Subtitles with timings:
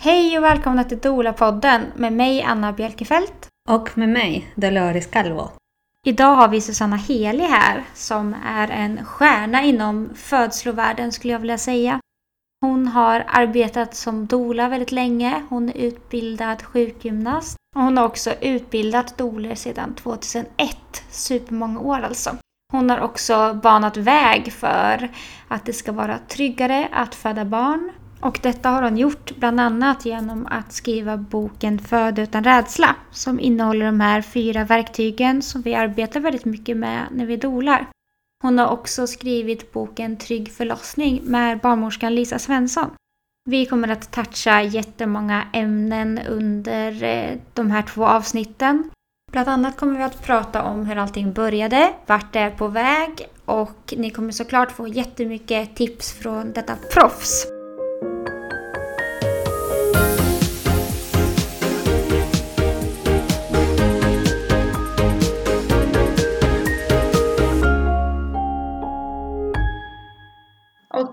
[0.00, 3.48] Hej och välkomna till Dola-podden med mig Anna Bjelkefelt.
[3.68, 5.50] Och med mig, Dolores Calvo.
[6.06, 11.58] Idag har vi Susanna Heli här som är en stjärna inom födslovärlden skulle jag vilja
[11.58, 12.00] säga.
[12.60, 15.42] Hon har arbetat som dola väldigt länge.
[15.48, 17.56] Hon är utbildad sjukgymnast.
[17.76, 20.46] Och hon har också utbildat doler sedan 2001.
[21.10, 22.36] Supermånga år alltså.
[22.72, 25.08] Hon har också banat väg för
[25.48, 27.90] att det ska vara tryggare att föda barn.
[28.20, 33.40] Och detta har hon gjort bland annat genom att skriva boken Föda utan rädsla som
[33.40, 37.86] innehåller de här fyra verktygen som vi arbetar väldigt mycket med när vi dolar.
[38.42, 42.90] Hon har också skrivit boken Trygg förlossning med barnmorskan Lisa Svensson.
[43.44, 48.90] Vi kommer att toucha jättemånga ämnen under eh, de här två avsnitten.
[49.32, 53.10] Bland annat kommer vi att prata om hur allting började, vart det är på väg
[53.44, 57.57] och ni kommer såklart få jättemycket tips från detta proffs.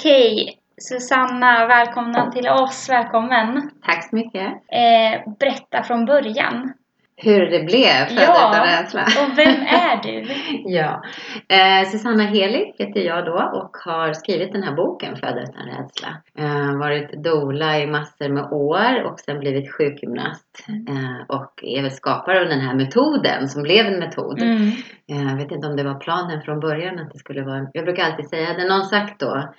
[0.09, 2.89] Okej, Susanna, välkomna till oss.
[2.89, 3.69] Välkommen.
[3.85, 4.47] Tack så mycket.
[4.51, 6.73] Eh, berätta från början.
[7.17, 8.49] Hur det blev Föda Ja.
[8.51, 9.01] utan rädsla.
[9.01, 10.25] Och vem är du?
[10.65, 11.01] ja.
[11.49, 16.07] Eh, Susanna Heli heter jag då och har skrivit den här boken Föda utan rädsla.
[16.37, 20.65] Eh, varit doula i massor med år och sen blivit sjukgymnast.
[20.89, 24.41] Eh, och är väl skapare av den här metoden som blev en metod.
[24.41, 24.67] Mm.
[25.11, 27.67] Eh, Jag vet inte om det var planen från början att det skulle vara.
[27.73, 29.53] Jag brukar alltid säga, hade någon sagt då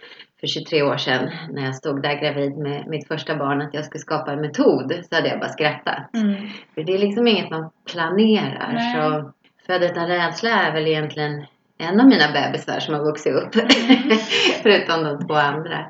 [0.47, 3.85] för 23 år sedan när jag stod där gravid med mitt första barn att jag
[3.85, 6.15] skulle skapa en metod så hade jag bara skrattat.
[6.15, 6.35] Mm.
[6.75, 8.73] För det är liksom inget man planerar.
[8.73, 8.95] Nej.
[8.95, 9.33] Så
[9.67, 11.45] Föda utan rädsla är väl egentligen
[11.79, 13.55] en av mina bebisar som har vuxit upp.
[14.63, 15.87] Förutom de två andra.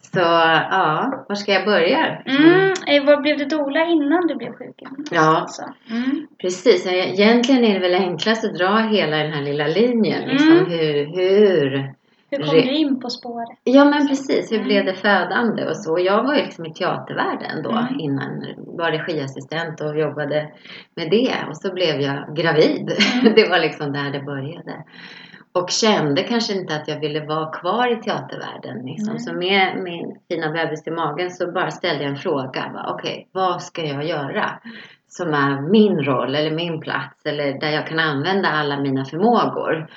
[0.00, 2.22] Så ja, var ska jag börja?
[2.26, 2.72] Mm.
[2.86, 4.74] Eh, Vad blev du dola innan du blev sjuk?
[5.10, 5.62] Ja, Alltså.
[5.90, 6.26] Mm.
[6.40, 6.86] precis.
[6.86, 10.28] Egentligen är det väl enklast att dra hela den här lilla linjen.
[10.28, 10.70] Liksom, Mm.
[10.70, 11.94] hur, hur
[12.30, 13.48] Hur kom du in på spåret?
[13.64, 14.68] Ja men precis, hur Mm.
[14.68, 15.98] blev det födande och så.
[15.98, 18.00] Jag var ju liksom i teatervärlden då Mm.
[18.00, 18.44] innan.
[18.56, 20.48] Var regiassistent och jobbade
[20.94, 21.34] med det.
[21.48, 22.92] Och så blev jag gravid.
[23.22, 23.34] Mm.
[23.36, 24.84] Det var liksom där det började.
[25.52, 28.86] Och kände kanske inte att jag ville vara kvar i teatervärlden.
[28.86, 29.12] Liksom.
[29.12, 29.18] Nej.
[29.20, 32.84] Så med min fina bebis i magen så bara ställde jag en fråga.
[32.88, 34.50] Okej, vad ska jag göra?
[35.08, 37.26] Som är min roll eller min plats.
[37.26, 39.88] Eller där jag kan använda alla mina förmågor.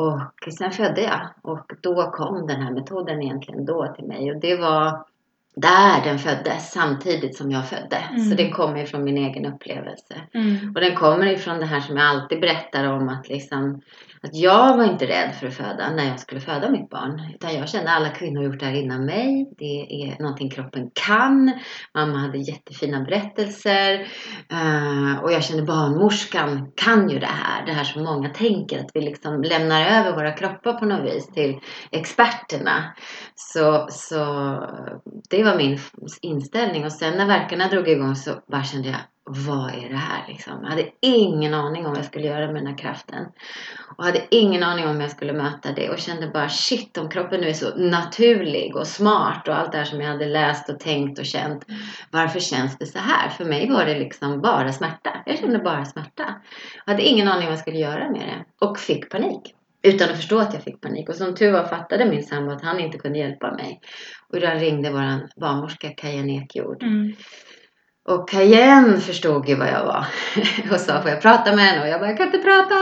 [0.00, 4.40] Och sen födde jag och då kom den här metoden egentligen då till mig och
[4.40, 5.04] det var
[5.54, 7.96] där den föddes samtidigt som jag födde.
[7.96, 8.24] Mm.
[8.24, 10.14] Så den kommer ifrån min egen upplevelse.
[10.34, 10.72] Mm.
[10.74, 13.80] Och den kommer ifrån det här som jag alltid berättar om att liksom
[14.22, 17.32] att jag var inte rädd för att föda när jag skulle föda mitt barn.
[17.34, 19.52] Utan jag kände att alla kvinnor har gjort det här innan mig.
[19.58, 21.52] Det är någonting kroppen kan.
[21.94, 23.92] Mamma hade jättefina berättelser.
[24.52, 27.66] Eh, och jag kände barnmorskan kan ju det här.
[27.66, 28.78] Det här som många tänker.
[28.78, 31.58] Att vi liksom lämnar över våra kroppar på något vis till
[31.90, 32.94] experterna.
[33.34, 34.24] Så, så
[35.30, 35.78] det var min
[36.22, 36.84] inställning.
[36.84, 38.98] Och sen när verkarna drog igång så bara kände jag
[39.32, 40.58] vad är det här liksom?
[40.62, 43.26] Jag hade ingen aning om vad jag skulle göra med den här kraften.
[43.96, 45.90] Och hade ingen aning om hur jag skulle möta det.
[45.90, 49.78] Och kände bara shit om kroppen nu är så naturlig och smart och allt det
[49.78, 51.66] här som jag hade läst och tänkt och känt.
[52.10, 53.28] Varför känns det så här?
[53.28, 55.10] För mig var det liksom bara smärta.
[55.26, 56.34] Jag kände bara smärta.
[56.86, 58.66] Jag hade ingen aning om vad jag skulle göra med det.
[58.66, 59.54] Och fick panik.
[59.82, 61.08] Utan att förstå att jag fick panik.
[61.08, 63.80] Och som tur var fattade min sambo att han inte kunde hjälpa mig.
[64.28, 66.82] Och då ringde vår barnmorska Kajan Ekjord.
[66.82, 67.12] Mm.
[68.10, 70.06] Och Cayenne förstod ju vad jag var
[70.72, 71.82] och sa får jag prata med henne?
[71.82, 72.74] Och jag bara jag kan inte prata,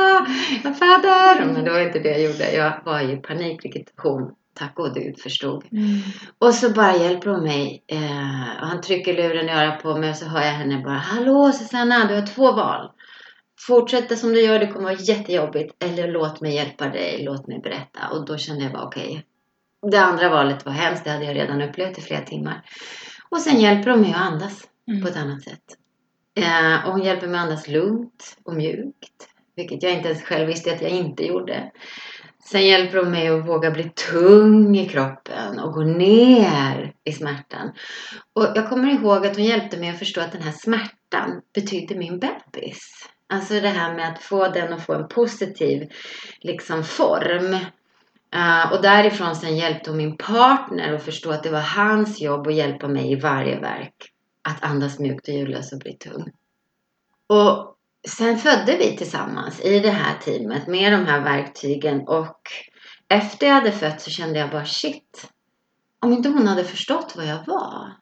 [0.65, 1.45] jag föder.
[1.53, 2.53] Men det var inte det jag gjorde.
[2.53, 5.65] Jag var i panik vilket hon tack och gud förstod.
[5.73, 6.01] Mm.
[6.39, 7.85] Och så bara hjälper hon mig.
[7.87, 10.95] Eh, och han trycker luren i örat på mig och så hör jag henne bara
[10.95, 12.91] Hallå Susanna, du har två val.
[13.67, 15.85] Fortsätta som du gör, det kommer vara jättejobbigt.
[15.85, 18.01] Eller låt mig hjälpa dig, låt mig berätta.
[18.13, 19.25] Och då kände jag bara okej.
[19.91, 22.63] Det andra valet var hemskt, det hade jag redan upplevt i flera timmar.
[23.29, 25.03] Och sen hjälper hon mig att andas Mm.
[25.03, 25.65] på ett annat sätt.
[26.35, 29.29] Eh, och hon hjälper mig att andas lugnt och mjukt.
[29.57, 31.71] Vilket jag inte ens själv visste att jag inte gjorde.
[32.51, 37.73] Sen hjälper hon mig att våga bli tung i kroppen och gå ner i smärtan.
[38.33, 41.95] Och jag kommer ihåg att hon hjälpte mig att förstå att den här smärtan betydde
[41.95, 43.09] min bebis.
[43.27, 45.89] Alltså det här med att få den att få en positiv
[46.41, 47.55] liksom, form.
[48.35, 52.47] Eh, och därifrån sen hjälpte hon min partner att förstå att det var hans jobb
[52.47, 54.13] att hjälpa mig i varje verk.
[54.49, 56.25] Att andas mjukt och ljudlöst och bli tung.
[57.29, 57.77] Och
[58.09, 62.41] sen födde vi tillsammans i det här teamet med de här verktygen och
[63.09, 65.31] efter jag hade fött så kände jag bara shit.
[66.01, 67.93] Om inte hon hade förstått vad jag var.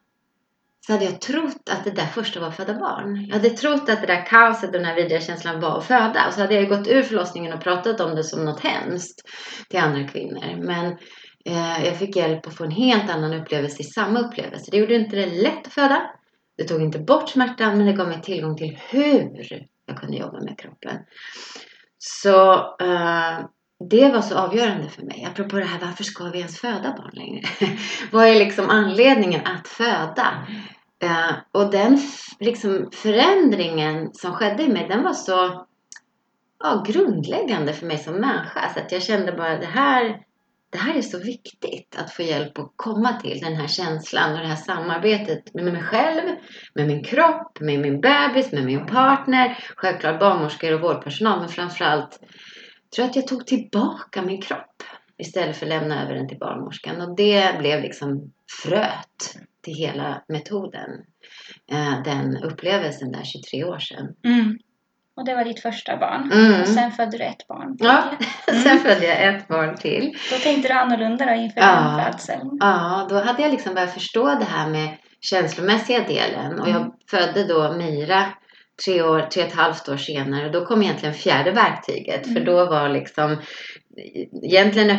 [0.87, 3.27] så hade jag trott att det där första var att föda barn.
[3.27, 6.27] Jag hade trott att det där kaoset och den här vidriga känslan var att föda.
[6.27, 9.23] Och så hade jag gått ur förlossningen och pratat om det som något hemskt
[9.71, 10.67] till andra kvinnor.
[10.67, 10.87] Men
[11.45, 14.71] eh, jag fick hjälp att få en helt annan upplevelse i samma upplevelse.
[14.71, 16.11] Det gjorde inte det lätt att föda.
[16.57, 20.41] Det tog inte bort smärtan men det gav mig tillgång till hur jag kunde jobba
[20.41, 20.97] med kroppen.
[21.99, 23.41] Så eh,
[23.91, 25.27] det var så avgörande för mig.
[25.31, 27.43] Apropå det här, varför ska vi ens föda barn längre?
[28.13, 30.47] Vad är liksom anledningen att föda?
[31.03, 31.99] Eh, och den
[32.41, 35.67] liksom förändringen som skedde i mig, den var så
[36.65, 38.71] ja, grundläggande för mig som människa.
[38.75, 40.26] Så att jag kände bara det här,
[40.77, 44.39] det här är så viktigt att få hjälp att komma till den här känslan och
[44.39, 46.37] det här samarbetet med mig själv,
[46.75, 52.21] med min kropp, med min bebis, med min partner, självklart barnmorskor och vårdpersonal, men framförallt
[52.95, 54.83] tror jag att jag tog tillbaka min kropp
[55.19, 57.01] istället för att lämna över den till barnmorskan.
[57.01, 58.33] Och det blev liksom
[58.63, 60.91] fröet till hela metoden.
[61.73, 64.15] Eh, den upplevelsen där 23 år sedan.
[64.25, 64.59] Mm.
[65.17, 66.33] Och det var ditt första barn.
[66.33, 66.61] Mm.
[66.61, 67.87] Och sen födde du ett barn till.
[67.87, 68.03] Ja,
[68.63, 70.17] sen födde jag ett barn till.
[70.33, 71.67] Då tänkte du annorlunda då inför Ja.
[72.01, 72.51] den födseln.
[72.61, 74.89] Ja, då hade jag liksom börjat förstå det här med
[75.21, 76.61] känslomässiga delen.
[76.61, 76.91] Och jag Mm.
[77.11, 78.25] födde då Mira
[78.85, 80.47] tre, år, tre och ett halvt år senare.
[80.47, 82.23] Och då kom egentligen fjärde verktyget.
[82.25, 82.45] För Mm.
[82.45, 83.37] då var liksom
[84.43, 84.97] Egentligen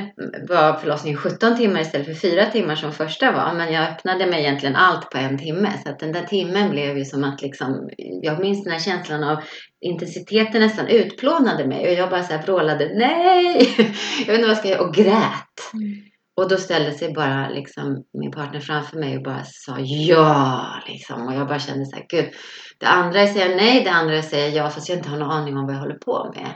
[0.49, 3.53] var förlossningen 17 timmar istället för 4 timmar som första var.
[3.53, 5.73] Men jag öppnade mig egentligen allt på en timme.
[5.83, 7.89] Så att den där timmen blev ju som att liksom,
[8.21, 9.37] jag minns den här känslan av
[9.81, 11.87] intensiteten nästan utplånade mig.
[11.87, 13.75] Och jag bara så här vrålade nej!
[14.25, 14.81] Jag vet inte vad jag ska göra.
[14.81, 15.73] Och grät.
[15.73, 16.07] Mm.
[16.37, 20.65] Och då ställde sig bara liksom min partner framför mig och bara sa ja.
[20.87, 21.27] Liksom.
[21.27, 22.25] Och jag bara kände så här, gud.
[22.77, 25.65] Det andra säga nej, det andra säga ja fast jag inte har någon aning om
[25.65, 26.51] vad jag håller på med.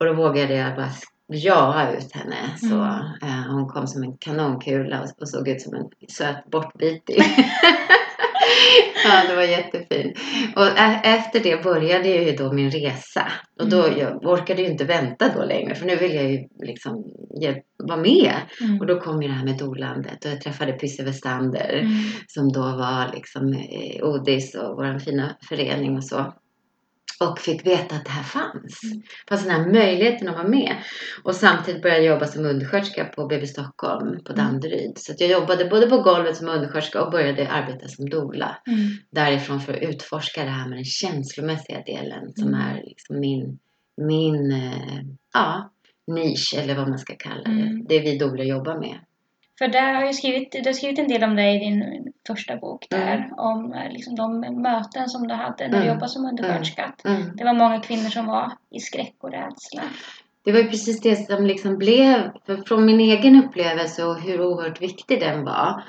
[0.00, 0.90] Och då vågade jag bara
[1.28, 2.36] ja ut henne.
[2.56, 2.96] Så Mm.
[3.22, 7.16] eh, hon kom som en kanonkula och, och såg ut som en söt bortbitig.
[9.04, 10.18] ja, det var jättefint.
[10.56, 13.32] Och e- efter det började ju då min resa.
[13.60, 13.98] Och då Mm.
[13.98, 17.04] jag orkade ju inte vänta då längre för nu vill jag ju liksom
[17.88, 18.34] vara med.
[18.60, 18.80] Mm.
[18.80, 21.92] Och då kom ju det här med dolandet och jag träffade Pysse Westander Mm.
[22.26, 26.34] som då var liksom eh, Odis och vår fina förening och så.
[27.20, 28.84] Och fick veta att det här fanns.
[28.84, 29.02] Mm.
[29.28, 30.76] Fanns den här möjligheten att vara med.
[31.22, 34.44] Och samtidigt började jag jobba som undersköterska på BB Stockholm på Mm.
[34.46, 34.92] Danderyd.
[34.96, 38.56] Så jag jobbade både på golvet som undersköterska och började arbeta som doula.
[38.66, 38.80] Mm.
[39.10, 42.60] Därifrån för att utforska det här med den känslomässiga delen som Mm.
[42.60, 43.58] är liksom min,
[43.96, 45.00] min eh,
[45.34, 45.70] ja,
[46.06, 47.50] nisch eller vad man ska kalla det.
[47.50, 47.86] Mm.
[47.88, 48.98] Det vi doulor jobbar med.
[49.58, 52.56] För där har ju skrivit, du har skrivit en del om det i din första
[52.56, 53.16] bok där.
[53.16, 53.32] Mm.
[53.32, 55.88] Om eh, liksom de möten som du hade när du Mm.
[55.88, 56.92] jobbade som undersköterska.
[57.04, 57.36] Mm.
[57.36, 59.82] Det var många kvinnor som var i skräck och rädsla.
[60.44, 62.30] Det var ju precis det som liksom blev,
[62.66, 65.82] från min egen upplevelse och hur oerhört viktig den var.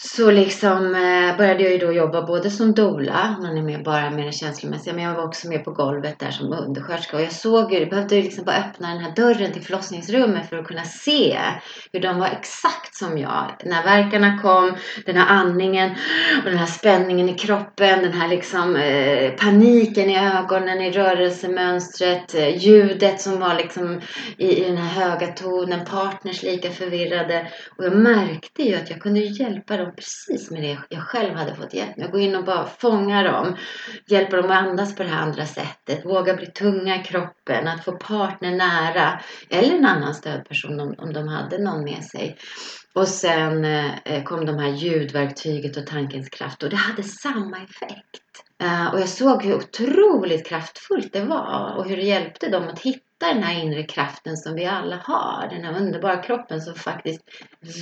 [0.00, 4.10] Så liksom eh, började jag ju då jobba både som doula, man är med bara
[4.10, 7.16] med det känslomässiga, men jag var också med på golvet där som undersköterska.
[7.16, 10.48] Och jag såg ju, jag behövde ju liksom bara öppna den här dörren till förlossningsrummet
[10.48, 11.38] för att kunna se
[11.92, 13.52] hur de var exakt som jag.
[13.64, 15.90] När verkarna kom, den här andningen
[16.44, 22.34] och den här spänningen i kroppen, den här liksom eh, paniken i ögonen, i rörelsemönstret,
[22.34, 24.00] eh, ljudet som var liksom
[24.36, 27.46] i, i den här höga tonen, partners lika förvirrade.
[27.76, 31.54] Och jag märkte ju att jag kunde hjälpa dem precis med det jag själv hade
[31.54, 32.10] fått hjälp med.
[32.10, 33.56] Gå in och bara fånga dem,
[34.06, 37.84] hjälpa dem att andas på det här andra sättet, våga bli tunga i kroppen, att
[37.84, 42.38] få partner nära eller en annan stödperson om, om de hade någon med sig.
[42.94, 48.18] Och sen eh, kom de här ljudverktyget och tankens kraft och det hade samma effekt.
[48.62, 52.80] Uh, och jag såg hur otroligt kraftfullt det var och hur det hjälpte dem att
[52.80, 55.48] hitta den här inre kraften som vi alla har.
[55.50, 57.20] Den här underbara kroppen som faktiskt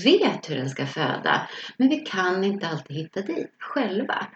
[0.05, 1.49] vet hur den ska föda.
[1.77, 4.27] Men vi kan inte alltid hitta dit själva.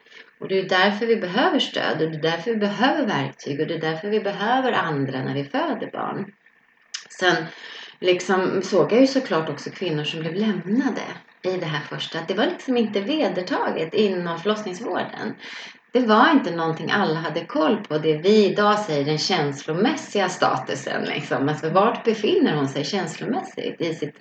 [0.41, 3.67] Och det är därför vi behöver stöd och det är därför vi behöver verktyg och
[3.67, 6.33] det är därför vi behöver andra när vi föder barn.
[7.21, 7.45] Sen
[7.99, 11.03] liksom såg jag ju såklart också kvinnor som blev lämnade
[11.43, 12.19] i det här första.
[12.19, 15.35] Att det var liksom inte vedertaget inom förlossningsvården.
[15.93, 17.99] Det var inte någonting alla hade koll på.
[17.99, 21.05] Det vi idag säger den känslomässiga statusen.
[21.05, 21.49] Liksom.
[21.49, 24.17] Alltså, vart befinner hon sig känslomässigt i sitt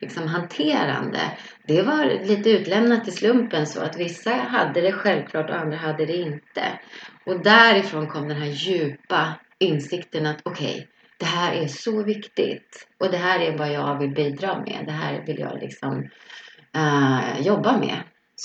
[0.00, 1.20] liksom, hanterande?
[1.66, 6.06] Det var lite utlämnat till slumpen så att vissa hade det självklart och andra hade
[6.06, 6.62] det inte.
[7.26, 10.86] Och därifrån kom den här djupa insikten att okej, okay,
[11.18, 14.82] det här är så viktigt och det här är vad jag vill bidra med.
[14.86, 16.10] Det här vill jag liksom
[16.76, 17.96] uh, jobba med.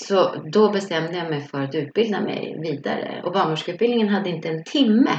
[0.04, 3.22] Så då bestämde jag mig för att utbilda mig vidare.
[3.24, 5.18] Och barnmorskeutbildningen hade inte en timme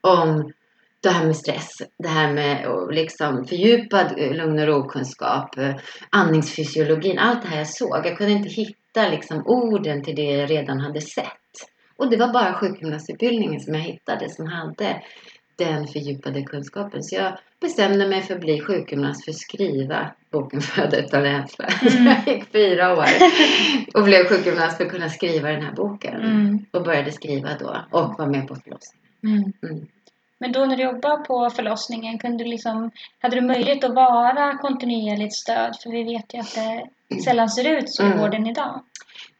[0.00, 0.52] om
[1.00, 1.68] det här med stress,
[1.98, 5.76] det här med liksom fördjupad eh, lugn och ro-kunskap, eh,
[6.10, 8.06] andningsfysiologin, allt det här jag såg.
[8.06, 11.26] Jag kunde inte hitta hitta liksom orden till det jag redan hade sett.
[11.96, 15.02] Och det var bara sjukgymnastutbildningen som jag hittade som hade
[15.56, 17.02] den fördjupade kunskapen.
[17.02, 21.66] Så jag bestämde mig för att bli sjukgymnast för att skriva boken Föda utan rädsla.
[21.82, 22.06] Mm.
[22.06, 23.06] jag gick fyra år
[23.94, 26.14] och blev sjukgymnast för att kunna skriva den här boken.
[26.20, 26.66] Mm.
[26.70, 29.06] Och började skriva då och var med på förlossningen.
[29.24, 29.52] Mm.
[29.62, 29.86] Mm.
[30.38, 34.58] Men då när du jobbade på förlossningen, kunde du liksom, hade du möjlighet att vara
[34.58, 35.76] kontinuerligt stöd?
[35.82, 36.54] För vi vet ju att
[37.08, 38.18] det sällan ser ut så i Mm.
[38.18, 38.80] vården idag.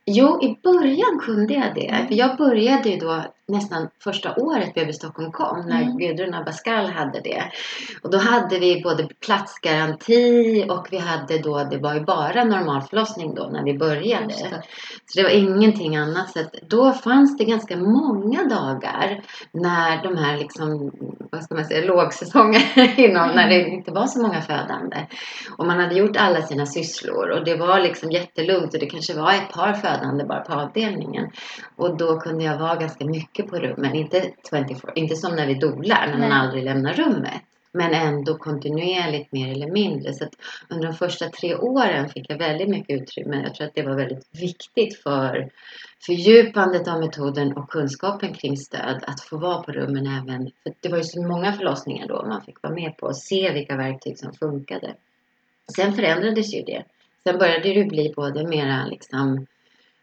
[0.05, 1.89] Jo, i början kunde jag det.
[1.89, 2.07] Mm.
[2.07, 5.99] För jag började ju då nästan första året BB Stockholm kom, när Mm.
[5.99, 7.43] Gudrun Abascal hade det.
[8.03, 13.35] Och då hade vi både platsgaranti och vi hade då, det var ju bara normalförlossning
[13.35, 14.26] då när vi började.
[14.26, 14.62] Det.
[15.07, 16.31] Så det var ingenting annat.
[16.33, 19.23] Så att då fanns det ganska många dagar
[19.53, 20.93] när de här liksom,
[21.33, 22.62] vad ska man säga, lågsäsonger
[23.00, 23.37] inom, Mm.
[23.37, 25.07] när det inte var så många födande.
[25.59, 29.15] Och man hade gjort alla sina sysslor och det var liksom jättelugnt och det kanske
[29.15, 31.31] var ett par födande bara på avdelningen.
[31.76, 35.55] Och då kunde jag vara ganska mycket på rummen, inte 24, inte som när vi
[35.55, 37.43] dolar, när man aldrig lämnar rummet.
[37.73, 40.12] Men ändå kontinuerligt mer eller mindre.
[40.12, 40.25] Så
[40.69, 43.43] under de första tre åren fick jag väldigt mycket utrymme.
[43.43, 45.50] Jag tror att det var väldigt viktigt för
[46.07, 50.50] fördjupandet av metoden och kunskapen kring stöd att få vara på rummen även.
[50.62, 53.52] För det var ju så många förlossningar då man fick vara med på och se
[53.52, 54.95] vilka verktyg som funkade.
[55.76, 56.85] Sen förändrades ju det.
[57.25, 59.47] Sen började det bli både mera liksom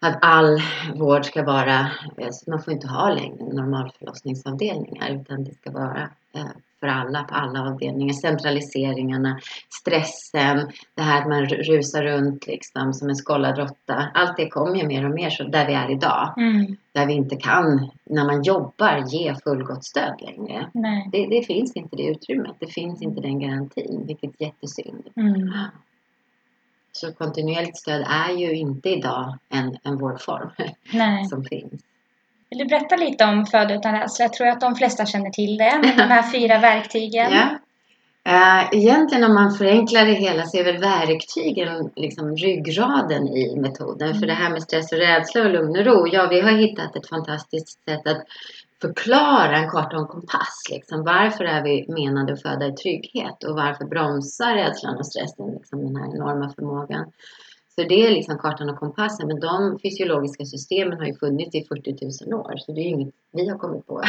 [0.04, 0.62] att all
[0.96, 1.92] vård ska vara,
[2.24, 6.48] alltså man får inte ha längre normalförlossningsavdelningar utan det ska vara eh,
[6.84, 8.14] för alla på alla avdelningar.
[8.14, 9.40] Centraliseringarna,
[9.82, 14.08] stressen, det här att man rusar runt liksom som en skållad råtta.
[14.14, 16.34] Allt det kommer ju mer och mer så där vi är idag.
[16.38, 16.76] Mm.
[16.92, 20.70] Där vi inte kan, när man jobbar, ge fullgott stöd längre.
[21.12, 22.56] Det, det finns inte det utrymmet.
[22.60, 25.08] Det finns inte den garantin, vilket är jättesynd.
[25.16, 25.54] Mm.
[26.94, 30.50] Så kontinuerligt stöd är ju inte idag en, en vårdform
[30.94, 31.26] Nej.
[31.26, 31.82] som finns.
[32.50, 34.26] Vill du berätta lite om Föda utan rädsla?
[34.26, 37.32] Jag tror att de flesta känner till det, med de här fyra verktygen.
[37.32, 37.60] Ja.
[38.26, 44.08] Eh, egentligen om man förenklar det hela så är väl verktygen liksom ryggraden i metoden.
[44.08, 44.20] Mm.
[44.20, 46.96] För det här med stress och rädsla och lugn och ro, ja vi har hittat
[46.96, 48.24] ett fantastiskt sätt att
[48.88, 50.64] förklara en karta och en kompass.
[50.72, 51.04] Liksom.
[51.04, 55.86] Varför är vi menade att föda i trygghet och varför bromsar rädslan och stressen liksom,
[55.86, 57.06] den här enorma förmågan.
[57.76, 59.28] Så det är liksom kartan och kompassen.
[59.28, 62.54] Men de fysiologiska systemen har ju funnits i 40 000 år.
[62.58, 64.02] Så det är ju inget vi har kommit på.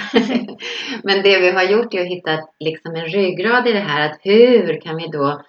[1.03, 4.11] Men det vi har gjort är att hitta liksom en ryggrad i det här.
[4.11, 5.43] Att hur kan vi då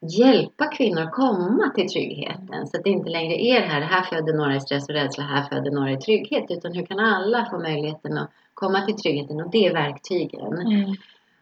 [0.00, 2.66] hjälpa kvinnor att komma till tryggheten?
[2.66, 3.80] Så att det inte längre är det här.
[3.80, 5.24] Här föder några i stress och rädsla.
[5.24, 6.44] Här föder några i trygghet.
[6.48, 9.40] Utan hur kan alla få möjligheten att komma till tryggheten?
[9.40, 10.52] Och det är verktygen.
[10.52, 10.94] Mm.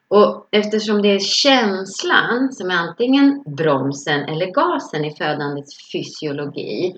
[0.08, 6.96] Och eftersom det är känslan som är antingen bromsen eller gasen i födandets fysiologi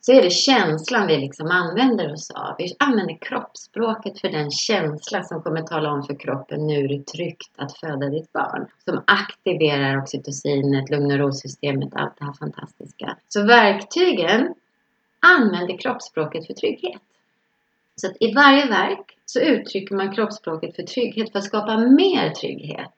[0.00, 2.54] så är det känslan vi liksom använder oss av.
[2.58, 7.06] Vi använder kroppsspråket för den känsla som kommer tala om för kroppen nu är det
[7.06, 8.66] tryggt att föda ditt barn.
[8.84, 13.16] Som aktiverar oxytocinet, lugn och ro-systemet, allt det här fantastiska.
[13.28, 14.54] Så verktygen
[15.20, 17.02] använder kroppsspråket för trygghet.
[17.96, 22.30] Så att i varje verk så uttrycker man kroppsspråket för trygghet för att skapa mer
[22.30, 22.90] trygghet.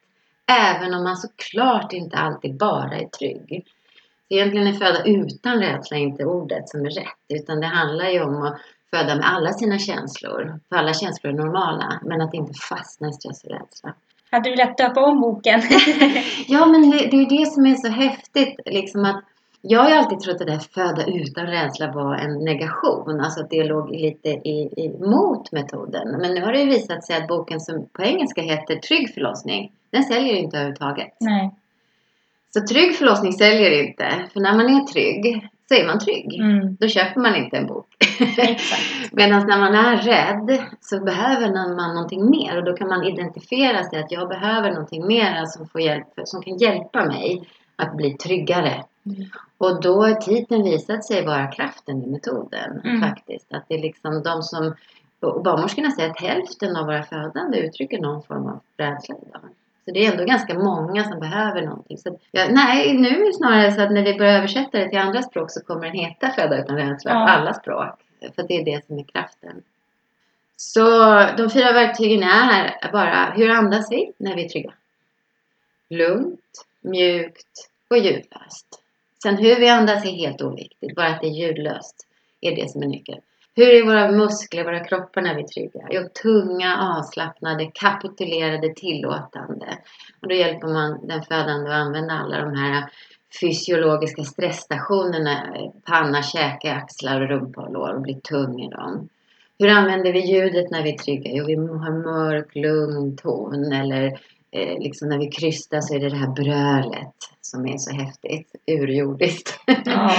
[0.47, 3.64] Även om man såklart inte alltid bara är trygg.
[4.29, 7.19] Så egentligen är föda utan rädsla inte ordet som är rätt.
[7.29, 8.61] Utan det handlar ju om att
[8.91, 10.61] föda med alla sina känslor.
[10.69, 12.00] För alla känslor är normala.
[12.03, 13.95] Men att inte fastna i stress och rädsla.
[14.31, 15.62] Hade du lätt döpa om boken?
[16.47, 18.61] Ja, men det, det är det som är så häftigt.
[18.67, 19.25] Liksom att
[19.66, 23.21] jag har ju alltid trott att det där föda utan rädsla var en negation.
[23.21, 26.11] Alltså att det låg lite i, i, mot metoden.
[26.21, 29.73] Men nu har det ju visat sig att boken som på engelska heter Trygg förlossning.
[29.90, 31.16] Den säljer inte överhuvudtaget.
[31.21, 31.54] Nej.
[32.50, 34.25] Så trygg förlossning säljer inte.
[34.33, 36.40] För när man är trygg så är man trygg.
[36.40, 36.76] Mm.
[36.80, 37.87] Då köper man inte en bok.
[39.12, 43.85] Medan när man är rädd så behöver man någonting mer och då kan man identifiera
[43.85, 47.42] sig att jag behöver någonting mer som, får hjälp, som kan hjälpa mig
[47.76, 48.85] att bli tryggare.
[49.07, 49.25] Mm.
[49.59, 53.00] Och då har titeln visat sig vara kraften i metoden Mm.
[53.02, 53.52] faktiskt.
[53.54, 54.75] Att det är liksom de som,
[55.21, 59.40] och barnmorskorna säger att hälften av våra födande uttrycker någon form av rädsla idag.
[59.85, 61.99] Så det är ändå ganska många som behöver någonting.
[61.99, 64.88] Så att, ja, nej, nu är det snarare så att när vi börjar översätta det
[64.88, 67.28] till andra språk så kommer den heta Föda utan rädsla på Ja.
[67.28, 68.00] alla språk.
[68.37, 69.62] För det är det som är kraften.
[70.57, 70.81] Så
[71.37, 74.73] de fyra verktygen är bara, hur andas vi när vi är trygga?
[75.90, 78.81] Lugnt, mjukt och ljudlöst.
[79.23, 82.07] Sen hur vi andas är helt oviktigt, bara att det är ljudlöst
[82.41, 83.21] är det som är nyckeln.
[83.57, 85.88] Hur är våra muskler, våra kroppar när vi är trygga?
[85.91, 89.79] Jo, tunga, avslappnade, kapitulerade, tillåtande.
[90.21, 92.91] Och då hjälper man den födande att använda alla de här
[93.41, 99.09] fysiologiska stressstationerna, panna, käke, axlar, och rumpa och lår och blir tung i dem.
[99.59, 101.31] Hur använder vi ljudet när vi är trygga?
[101.31, 104.21] Jo, vi har mörk, lugn ton eller
[104.55, 108.55] eh, liksom när vi krystar så är det det här brölet som är så häftigt,
[108.67, 109.61] urjordiskt.
[109.67, 109.75] Ja,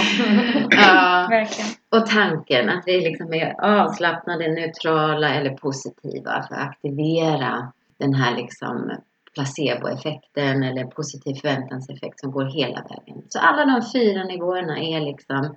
[0.69, 1.27] ja.
[1.29, 1.69] verkligen.
[1.89, 8.35] Och tanken att vi liksom är avslappnade, neutrala eller positiva för att aktivera den här
[8.35, 8.91] liksom
[9.33, 13.23] placeboeffekten eller positiv förväntanseffekt som går hela vägen.
[13.29, 15.55] Så alla de fyra nivåerna är liksom,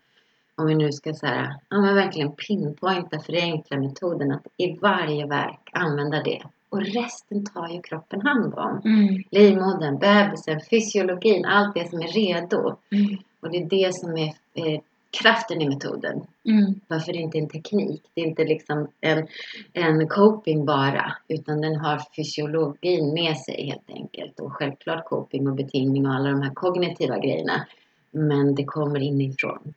[0.56, 5.70] om vi nu ska säga, ja men verkligen pinpointa, förenkla metoden att i varje verk
[5.72, 6.42] använda det.
[6.70, 8.80] Och resten tar ju kroppen hand om.
[8.84, 9.22] Mm.
[9.30, 12.76] Livmodern, bebisen, fysiologin, allt det som är redo.
[12.92, 13.16] Mm.
[13.40, 16.20] Och det är det som är eh, kraften i metoden.
[16.44, 16.80] Mm.
[16.88, 18.02] Varför det inte är en teknik?
[18.14, 19.26] Det är inte liksom en,
[19.72, 24.40] en coping bara, utan den har fysiologin med sig helt enkelt.
[24.40, 27.66] Och självklart coping och betingning och alla de här kognitiva grejerna.
[28.10, 29.74] Men det kommer inifrån.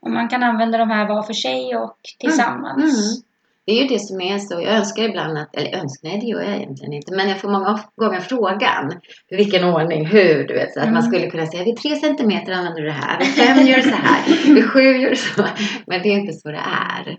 [0.00, 2.82] Och man kan använda de här var för sig och tillsammans.
[2.82, 3.22] Mm.
[3.68, 4.54] Det är ju det som är så.
[4.54, 7.14] Jag önskar ibland att, eller önskar, nej det gör jag egentligen inte.
[7.14, 8.92] Men jag får många gånger frågan.
[9.30, 10.72] Vilken ordning, hur, du vet.
[10.72, 10.94] Så att Mm.
[10.94, 13.18] man skulle kunna säga vid tre centimeter använder du det här.
[13.18, 14.54] Vid fem gör du så här.
[14.54, 15.44] Vid sju gör du så.
[15.86, 16.64] Men det är inte så det
[16.96, 17.16] är.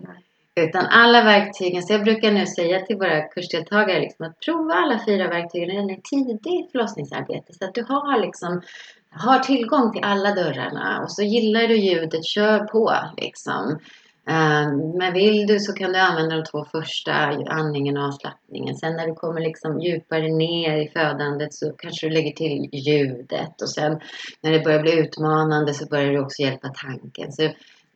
[0.60, 5.00] Utan alla verktygen, så jag brukar nu säga till våra kursdeltagare liksom att prova alla
[5.06, 7.52] fyra verktygen redan i tidigt förlossningsarbete.
[7.52, 8.62] Så att du har liksom
[9.10, 13.78] har tillgång till alla dörrarna och så gillar du ljudet, kör på liksom.
[14.26, 17.12] Um, men vill du så kan du använda de två första,
[17.46, 18.76] andningen och avslappningen.
[18.76, 23.62] Sen när du kommer liksom djupare ner i födandet så kanske du lägger till ljudet.
[23.62, 24.00] Och sen
[24.40, 27.32] när det börjar bli utmanande så börjar du också hjälpa tanken.
[27.32, 27.42] Så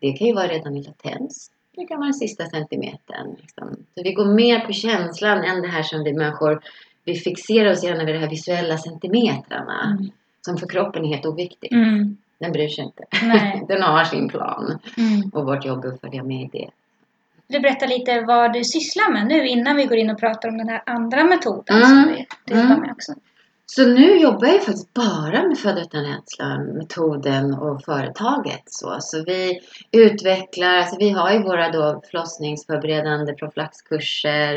[0.01, 1.51] det kan ju vara redan i latens.
[1.77, 3.37] Det kan vara den sista centimetern.
[3.41, 3.77] Liksom.
[3.95, 6.61] Så vi går mer på känslan än det här som vi människor,
[7.05, 9.97] vi fixerar oss gärna vid de här visuella centimetrarna.
[9.99, 10.11] Mm.
[10.41, 11.73] Som för kroppen är helt oviktigt.
[11.73, 12.17] Mm.
[12.45, 13.05] Den bryr sig inte.
[13.23, 13.65] Nej.
[13.69, 14.79] Den har sin plan.
[14.97, 15.31] Mm.
[15.33, 16.71] Och vårt jobb är att följa med i det.
[17.47, 20.59] Du berättar lite vad du sysslar med nu innan vi går in och pratar om
[20.59, 21.89] den här andra metoden Mm.
[21.89, 22.81] som vi jobbar Mm.
[22.81, 23.13] med också.
[23.67, 28.63] Så nu jobbar jag faktiskt bara med Född utan rädsla, metoden och företaget.
[28.67, 29.61] Så, så vi
[29.93, 34.57] utvecklar, alltså vi har ju våra då förlossningsförberedande profylaxkurser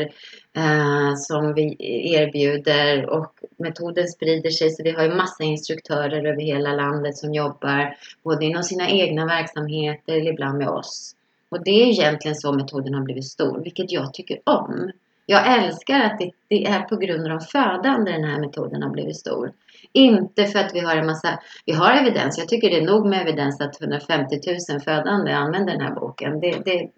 [0.56, 1.76] eh, som vi
[2.14, 7.34] erbjuder och metoden sprider sig så vi har ju massa instruktörer över hela landet som
[7.34, 11.14] jobbar både inom sina egna verksamheter eller ibland med oss.
[11.48, 14.90] Och det är egentligen så metoden har blivit stor, vilket jag tycker om.
[15.30, 18.90] Jag älskar att det, det är på grund av de födande den här metoden har
[18.90, 19.52] blivit stor.
[19.92, 23.06] Inte för att vi har en massa, vi har evidens, jag tycker det är nog
[23.06, 26.40] med evidens att 150 000 födande använder den här boken.
[26.40, 26.88] Det, det,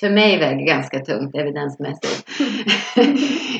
[0.00, 2.28] för mig väger ganska tungt evidensmässigt.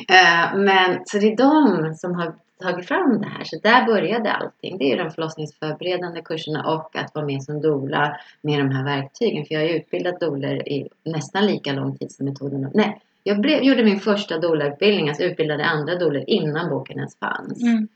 [0.09, 3.43] Eh, Men så det är de som har tagit fram det här.
[3.43, 4.77] Så där började allting.
[4.77, 8.83] Det är ju de förlossningsförberedande kurserna och att vara med som doula med de här
[8.83, 9.45] verktygen.
[9.45, 12.71] För jag har ju utbildat doulor i nästan lika lång tid som metoden.
[12.73, 17.63] Nej, jag blev, gjorde min första doula-utbildning, alltså utbildade andra doulor innan boken ens fanns.
[17.63, 17.87] Mm.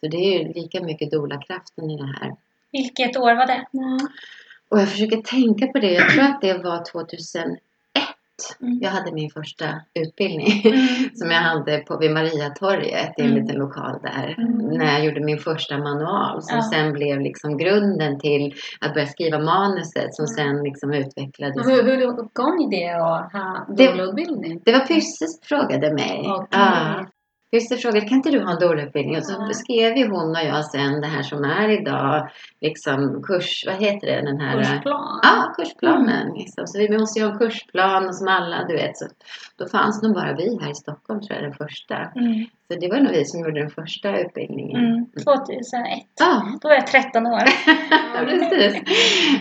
[0.00, 2.36] Så det är ju lika mycket doula-kraften i det här.
[2.72, 3.66] Vilket år var det?
[4.68, 5.92] Och jag försöker tänka på det.
[5.92, 7.58] Jag tror att det var 2001.
[8.62, 8.78] Mm.
[8.82, 10.62] Jag hade min första utbildning.
[10.64, 10.86] Mm.
[11.14, 13.42] som jag hade på, vid Mariatorget i en Mm.
[13.42, 14.34] liten lokal där.
[14.38, 14.56] Mm.
[14.78, 16.62] När jag gjorde min första manual som Ja.
[16.72, 21.66] sen blev liksom grunden till att börja skriva manuset som sen liksom utvecklades.
[21.68, 24.60] Hur, hur uppkom det att ha Det- doula-utbildning?
[24.64, 26.22] Det var Pysse som frågade mig.
[26.26, 26.46] Okej.
[26.50, 27.06] Ja.
[27.56, 29.16] Pysse frågade, kan inte du ha en doula-utbildning?
[29.16, 32.28] Och så beskrev ju hon och jag sen det här som är idag,
[32.60, 35.20] liksom kurs, vad heter det, den här Kursplan?
[35.22, 36.32] Ja, kursplanen.
[36.34, 36.66] Liksom.
[36.66, 38.96] Så vi måste ju ha en kursplan och som alla, du vet.
[38.96, 39.04] Så
[39.58, 41.94] då fanns nog bara vi här i Stockholm, tror jag, den första.
[41.96, 42.44] Mm.
[42.68, 44.84] Så det var nog vi som gjorde den första utbildningen.
[44.84, 45.06] Mm.
[45.24, 46.02] 2001.
[46.20, 47.32] Ja, Då var jag 13 år.
[48.14, 48.82] ja, precis.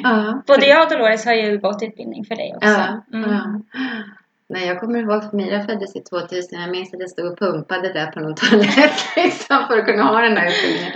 [0.03, 0.41] Ja.
[0.47, 2.69] Både jag och Dolores har ju gått utbildning för dig också.
[2.69, 3.31] Ja, Mm.
[3.31, 3.43] ja.
[4.47, 6.61] Nej, jag kommer ihåg att Mira föddes i 2000.
[6.61, 10.03] Jag minns att jag stod och pumpade där på någon toalett liksom, för att kunna
[10.03, 10.93] ha den här utbildningen.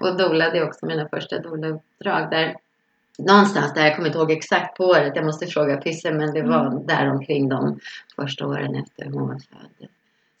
[0.00, 2.56] Och dolade också mina första doula-uppdrag där.
[3.18, 6.42] Någonstans där, jag kommer inte ihåg exakt på året, jag måste fråga Pisse, men det
[6.42, 6.86] var Mm.
[6.86, 7.80] där omkring de
[8.16, 9.88] första åren efter hon var född.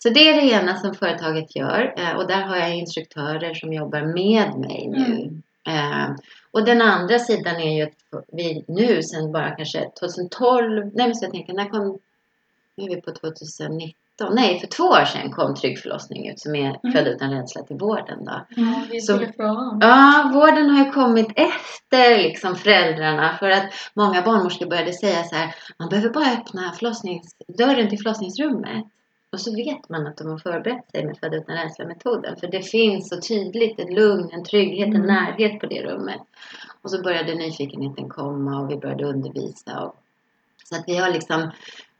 [0.02, 4.00] Så det är det ena som företaget gör och där har jag instruktörer som jobbar
[4.02, 5.30] med mig nu.
[5.72, 6.08] Eh,
[6.50, 11.14] och den andra sidan är ju att vi nu sen bara kanske 2012, nej men
[11.14, 11.98] så jag tänker, när kom,
[12.84, 13.88] är vi på 2019,
[14.30, 16.92] nej för två år sedan kom Trygg förlossning ut som är Mm.
[16.92, 18.46] Född utan rädsla till vården då.
[18.48, 19.12] Ja, vi Så-.
[19.80, 23.64] Ja, vården har ju kommit efter liksom föräldrarna för att
[23.94, 26.74] många barnmorskor började säga så här, man behöver bara öppna
[27.58, 28.84] dörren till förlossningsrummet.
[29.32, 32.36] Och så vet man att de har förberett sig med Föda utan rädsla-metoden.
[32.36, 35.06] För det finns så tydligt ett lugn, en trygghet, en Mm.
[35.06, 36.20] närhet på det rummet.
[36.82, 39.80] Och så började nyfikenheten komma och vi började undervisa.
[39.80, 39.96] Och,
[40.64, 41.50] så att vi har liksom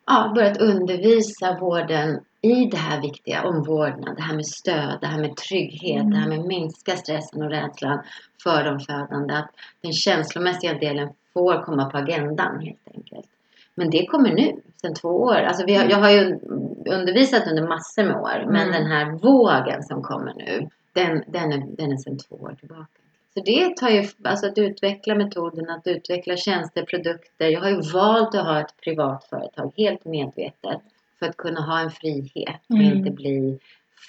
[0.09, 5.21] ja, börjat undervisa vården i det här viktiga, omvårdnad, det här med stöd, det här
[5.21, 6.11] med trygghet, Mm.
[6.11, 7.99] det här med minska stressen och rädslan
[8.43, 9.35] för de födande.
[9.35, 9.51] Att
[9.83, 13.27] den känslomässiga delen får komma på agendan helt enkelt.
[13.75, 15.35] Men det kommer nu, sedan två år.
[15.37, 16.39] Alltså har, jag har ju
[16.87, 18.73] undervisat under massor med år, men Mm.
[18.73, 22.87] den här vågen som kommer nu, den, den, är, den är sedan två år tillbaka.
[23.35, 27.49] Så det tar ju, alltså att utveckla metoden, att utveckla tjänster, produkter.
[27.49, 30.81] Jag har ju valt att ha ett privat företag helt medvetet
[31.19, 32.97] för att kunna ha en frihet och Mm.
[32.97, 33.59] inte bli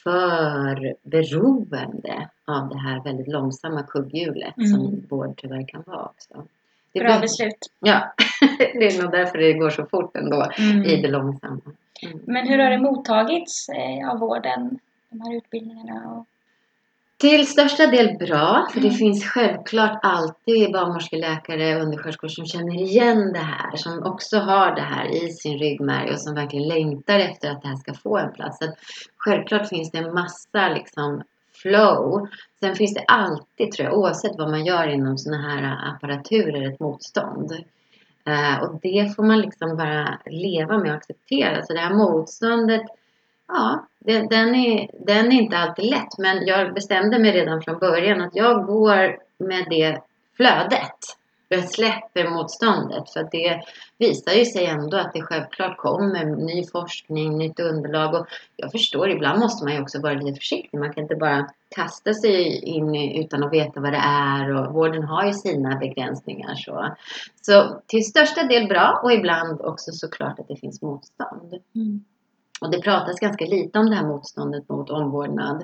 [0.04, 4.70] för beroende av det här väldigt långsamma kugghjulet Mm.
[4.70, 6.48] som vård tyvärr kan vara också.
[6.94, 7.72] Det Bra beslut.
[7.80, 8.14] Ja,
[8.58, 10.84] det är nog därför det går så fort ändå Mm.
[10.84, 11.62] i det långsamma.
[12.04, 12.20] Mm.
[12.26, 14.80] Men hur har det mottagits eh, av vården,
[15.10, 16.12] de här utbildningarna?
[16.14, 16.26] Och...
[17.20, 18.98] Till största del bra, för det Mm.
[18.98, 24.82] finns självklart alltid barnmorskor, läkare, undersköterskor som känner igen det här, som också har det
[24.82, 28.34] här i sin ryggmärg och som verkligen längtar efter att det här ska få en
[28.34, 28.58] plats.
[28.58, 28.66] Så
[29.18, 31.22] självklart finns det en massa liksom
[31.54, 32.28] flow.
[32.60, 36.80] Sen finns det alltid, tror jag, oavsett vad man gör inom sådana här apparaturer, ett
[36.80, 37.52] motstånd.
[38.26, 41.62] Eh, och det får man liksom bara leva med och acceptera.
[41.66, 42.82] Så det här motståndet,
[43.50, 46.18] ja, det, den, är, den är inte alltid lätt.
[46.18, 50.02] Men jag bestämde mig redan från början att jag går med det
[50.38, 51.16] flödet.
[51.52, 53.10] Jag släpper motståndet.
[53.10, 53.62] För det
[53.98, 58.14] visar ju sig ändå att det självklart kommer ny forskning, nytt underlag.
[58.14, 60.80] Och jag förstår, ibland måste man ju också vara lite försiktig.
[60.80, 64.56] Man kan inte bara kasta sig in utan att veta vad det är.
[64.56, 66.56] Och vården har ju sina begränsningar.
[66.56, 66.96] Så,
[67.42, 71.56] så till största del bra och ibland också såklart att det finns motstånd.
[71.76, 72.04] Mm.
[72.62, 75.64] Och det pratas ganska lite om det här motståndet mot omvårdnad,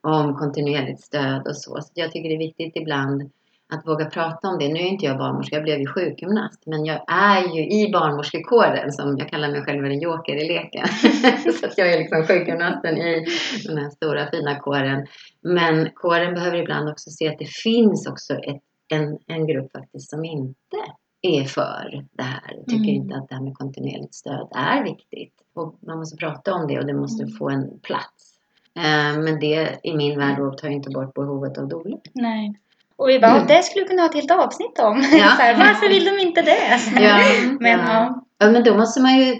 [0.00, 1.80] om kontinuerligt stöd och så.
[1.80, 3.30] Så jag tycker det är viktigt ibland
[3.72, 4.68] att våga prata om det.
[4.68, 6.62] Nu är inte jag barnmorska, jag blev ju sjukgymnast.
[6.66, 10.86] Men jag är ju i barnmorskekåren, som jag kallar mig själv en joker i leken.
[11.60, 13.26] så att jag är liksom sjukgymnasten i
[13.66, 15.06] den här stora fina kåren.
[15.42, 20.10] Men kåren behöver ibland också se att det finns också ett, en, en grupp faktiskt
[20.10, 20.76] som inte
[21.22, 22.56] är för det här.
[22.68, 22.94] Tycker Mm.
[22.94, 25.34] inte att det här med kontinuerligt stöd är viktigt.
[25.54, 27.34] Och man måste prata om det och det måste Mm.
[27.36, 28.38] få en plats.
[28.76, 31.96] Eh, Men det i min värld då tar ju inte bort behovet av doula.
[32.12, 32.54] Nej.
[32.96, 33.46] Och vi bara, Mm.
[33.46, 34.96] det skulle vi kunna ha ett helt avsnitt om.
[35.12, 35.28] Ja.
[35.36, 36.80] så här, varför vill de inte det?
[37.60, 38.24] Men ja.
[38.42, 39.34] Ja, men då måste man ju,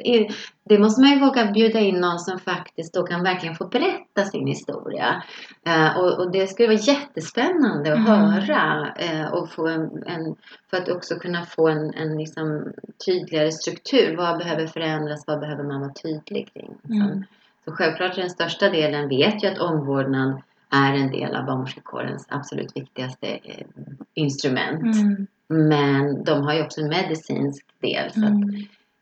[0.69, 4.25] det måste man ju våga bjuda in någon som faktiskt då kan verkligen få berätta
[4.25, 5.23] sin historia.
[5.67, 8.21] Eh, och, och det skulle vara jättespännande att Mm.
[8.31, 10.37] höra eh, och få en, en,
[10.71, 12.73] för att också kunna få en, en liksom
[13.07, 14.17] tydligare struktur.
[14.17, 15.25] Vad behöver förändras?
[15.27, 16.75] Vad behöver man vara tydlig kring?
[16.91, 17.25] Mm.
[17.65, 22.77] Så självklart den största delen vet ju att omvårdnad är en del av barnmorskekårens absolut
[22.77, 23.67] viktigaste eh,
[24.15, 24.97] instrument.
[24.97, 25.27] Mm.
[25.49, 28.11] Men de har ju också en medicinsk del.
[28.13, 28.55] Så att Mm.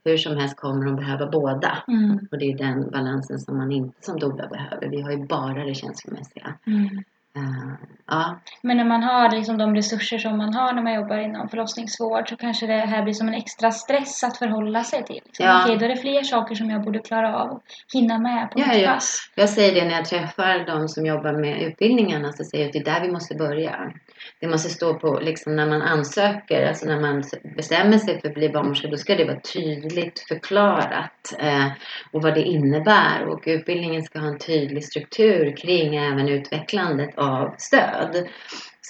[0.04, 1.78] Hur som helst kommer de behöva båda.
[1.88, 2.18] Mm.
[2.30, 4.88] Och det är den balansen som man inte som doula behöver.
[4.88, 6.54] Vi har ju bara det känslomässiga.
[6.66, 6.86] Mm.
[7.36, 7.74] Eh,
[8.06, 11.48] ja, Men när man har liksom de resurser som man har när man jobbar inom
[11.48, 15.20] förlossningsvård så kanske det här blir som en extra stress att förhålla sig till.
[15.24, 15.62] Liksom, Ja.
[15.64, 17.62] Okej, då är det fler saker som jag borde klara av och
[17.94, 18.92] hinna med på Ja, mitt ja.
[18.92, 19.30] pass.
[19.34, 22.32] jag säger det när jag träffar de som jobbar med utbildningarna.
[22.32, 23.92] Så säger jag att det är där vi måste börja.
[24.40, 27.24] Det måste stå på, liksom när man ansöker, alltså när man
[27.56, 28.88] bestämmer sig för att bli barnmorska.
[28.88, 31.34] Då ska det vara tydligt förklarat.
[31.38, 31.66] Eh,
[32.12, 33.26] och vad det innebär.
[33.26, 38.28] Och utbildningen ska ha en tydlig struktur kring även utvecklandet av stöd.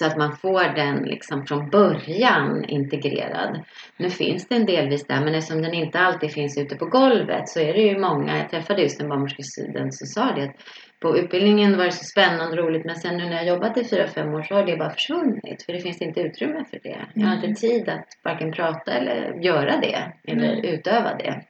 [0.01, 3.59] Så att man får den liksom från början integrerad.
[3.97, 7.59] Nu finns den delvis där men eftersom den inte alltid finns ute på golvet så
[7.59, 8.37] är det ju många.
[8.37, 10.55] Jag träffade just en barnmorskestudent som sa det att
[10.99, 13.83] på utbildningen var det så spännande och roligt men sen nu när jag jobbat i
[13.85, 17.05] fyra fem år så har det bara försvunnit för det finns inte utrymme för det.
[17.13, 20.65] Jag har inte tid att varken prata eller göra det eller Mm.
[20.65, 21.41] utöva det.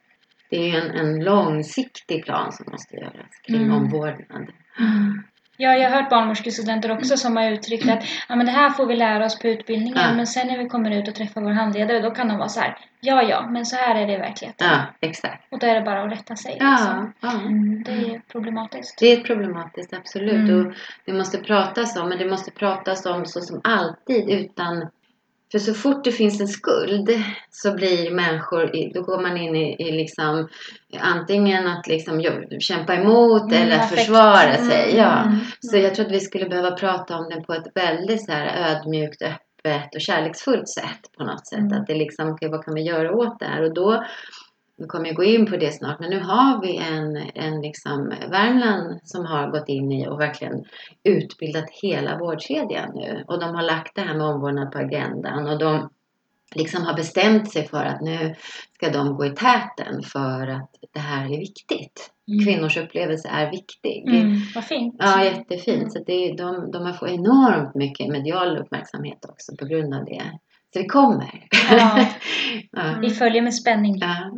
[0.50, 3.76] Det är en, en långsiktig plan som måste göras kring Mm.
[3.76, 4.46] omvårdnad.
[5.62, 8.86] Ja, jag har hört barnmorskestudenter också som har uttryckt att ja, men det här får
[8.86, 10.14] vi lära oss på utbildningen Ja.
[10.14, 12.60] men sen när vi kommer ut och träffar vår handledare då kan de vara så
[12.60, 14.68] här ja, ja, men så här är det i verkligheten.
[14.70, 15.52] Ja, exakt.
[15.52, 16.56] Och då är det bara att rätta sig.
[16.60, 17.12] Ja, Liksom.
[17.20, 17.32] ja.
[17.32, 18.98] Mm, det är problematiskt.
[18.98, 20.32] Det är problematiskt, absolut.
[20.50, 20.66] Mm.
[20.66, 20.72] Och
[21.04, 24.86] det måste pratas om, men det måste pratas om så som alltid utan...
[25.52, 27.10] För så fort det finns en skuld
[27.50, 30.48] så blir människor, då går man in i, i liksom
[31.00, 32.22] antingen att liksom
[32.60, 34.82] kämpa emot Mm, eller att försvara sig.
[34.84, 35.22] Mm, Ja.
[35.22, 38.32] mm, Så jag tror att vi skulle behöva prata om det på ett väldigt så
[38.32, 41.72] här ödmjukt, öppet och kärleksfullt sätt på något sätt.
[41.72, 43.62] Att det liksom, okej, vad kan vi göra åt det här?
[43.62, 44.04] Och då
[44.82, 48.14] vi kommer ju gå in på det snart, men nu har vi en, en liksom
[48.30, 50.64] Värmland som har gått in i och verkligen
[51.04, 53.24] utbildat hela vårdkedjan nu.
[53.26, 55.88] Och de har lagt det här med omvårdnad på agendan och de
[56.54, 58.34] liksom har bestämt sig för att nu
[58.74, 62.10] ska de gå i täten för att det här är viktigt.
[62.28, 62.44] Mm.
[62.44, 64.08] Kvinnors upplevelse är viktig.
[64.08, 64.94] Mm, vad fint.
[64.98, 65.92] Ja, jättefint.
[65.92, 70.22] Så det, de, de har fått enormt mycket medial uppmärksamhet också på grund av det.
[70.72, 71.46] Så det kommer.
[71.70, 72.06] Ja.
[72.72, 72.98] ja.
[73.00, 73.98] Vi följer med spänning.
[73.98, 74.30] Ja.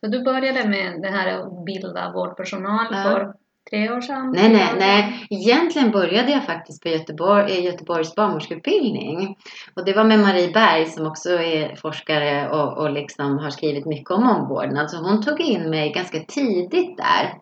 [0.00, 3.02] Så du började med det här att bilda vårdpersonal Ja.
[3.02, 3.32] för
[3.70, 4.32] tre år sedan?
[4.32, 5.26] Nej, nej, nej.
[5.30, 9.36] Egentligen började jag faktiskt på Göteborg, i Göteborgs barnmorskeutbildning.
[9.74, 13.86] Och det var med Marie Berg som också är forskare och, och liksom har skrivit
[13.86, 14.90] mycket om omvårdnad.
[14.90, 17.34] Så hon tog in mig ganska tidigt där.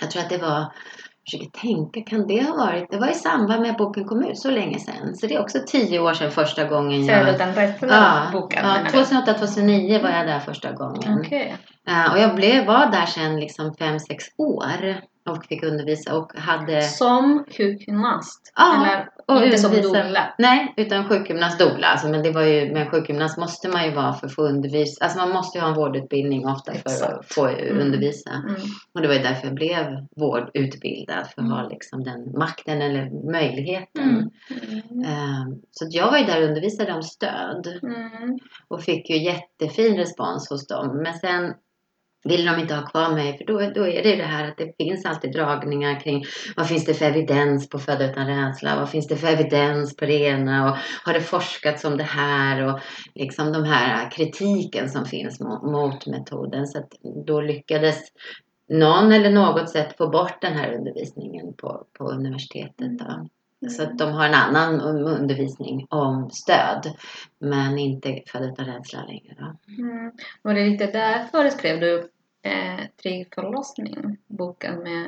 [0.00, 0.64] Jag tror att det var,
[1.30, 2.90] försöker tänka, kan det ha varit?
[2.90, 5.14] Det var i samband med att boken kom ut, så länge sedan.
[5.14, 7.24] Så det är också tio år sedan första gången jag...
[7.24, 8.98] Född utan rädsla, Ja, boken ja menar du?
[8.98, 11.20] 2008-2009 var jag där första gången.
[11.20, 11.56] Okej.
[11.88, 16.32] Eh, och jag blev, var där sedan liksom fem sex år och fick undervisa och
[16.36, 18.52] hade Som sjukgymnast?
[18.56, 20.34] Ja, Eller och inte som doula?
[20.38, 21.86] Nej, utan sjukgymnast doula.
[21.86, 25.04] Alltså, men det var ju, med sjukgymnast måste man ju vara för att få undervisa.
[25.04, 27.78] Alltså man måste ju ha en vårdutbildning ofta för att få Mm.
[27.78, 28.30] undervisa.
[28.30, 28.60] Mm.
[28.94, 31.16] Och det var ju därför jag blev vårdutbildad.
[31.26, 31.50] För att Mm.
[31.52, 34.02] ha liksom den makten eller möjligheten.
[34.02, 34.30] Mm.
[34.90, 35.00] Mm.
[35.04, 37.78] Eh, Så jag var ju där och undervisade om stöd.
[37.82, 38.38] Mm.
[38.68, 40.96] Och fick ju jättefin respons hos dem.
[41.02, 41.54] Men sen
[42.28, 44.56] ville de inte ha kvar mig för då, då är det ju det här att
[44.56, 46.24] det finns alltid dragningar kring
[46.56, 48.76] vad finns det för evidens på Föda utan rädsla?
[48.76, 50.70] Vad finns det för evidens på det ena?
[50.70, 52.66] Och har det forskats om det här?
[52.66, 52.80] Och
[53.14, 56.66] liksom de här kritiken som finns mot, mot metoden.
[56.66, 56.92] Så att
[57.26, 57.98] då lyckades
[58.68, 62.98] någon eller något sätt få bort den här undervisningen på, på universitetet.
[62.98, 63.28] Då.
[63.70, 66.94] Så att de har en annan undervisning om stöd.
[67.38, 69.36] Men inte Föda utan rädsla längre.
[69.38, 69.82] Då.
[69.82, 70.12] Mm.
[70.42, 72.10] Var det lite därför skrev du
[72.46, 75.06] eh, Trygg förlossning, boken med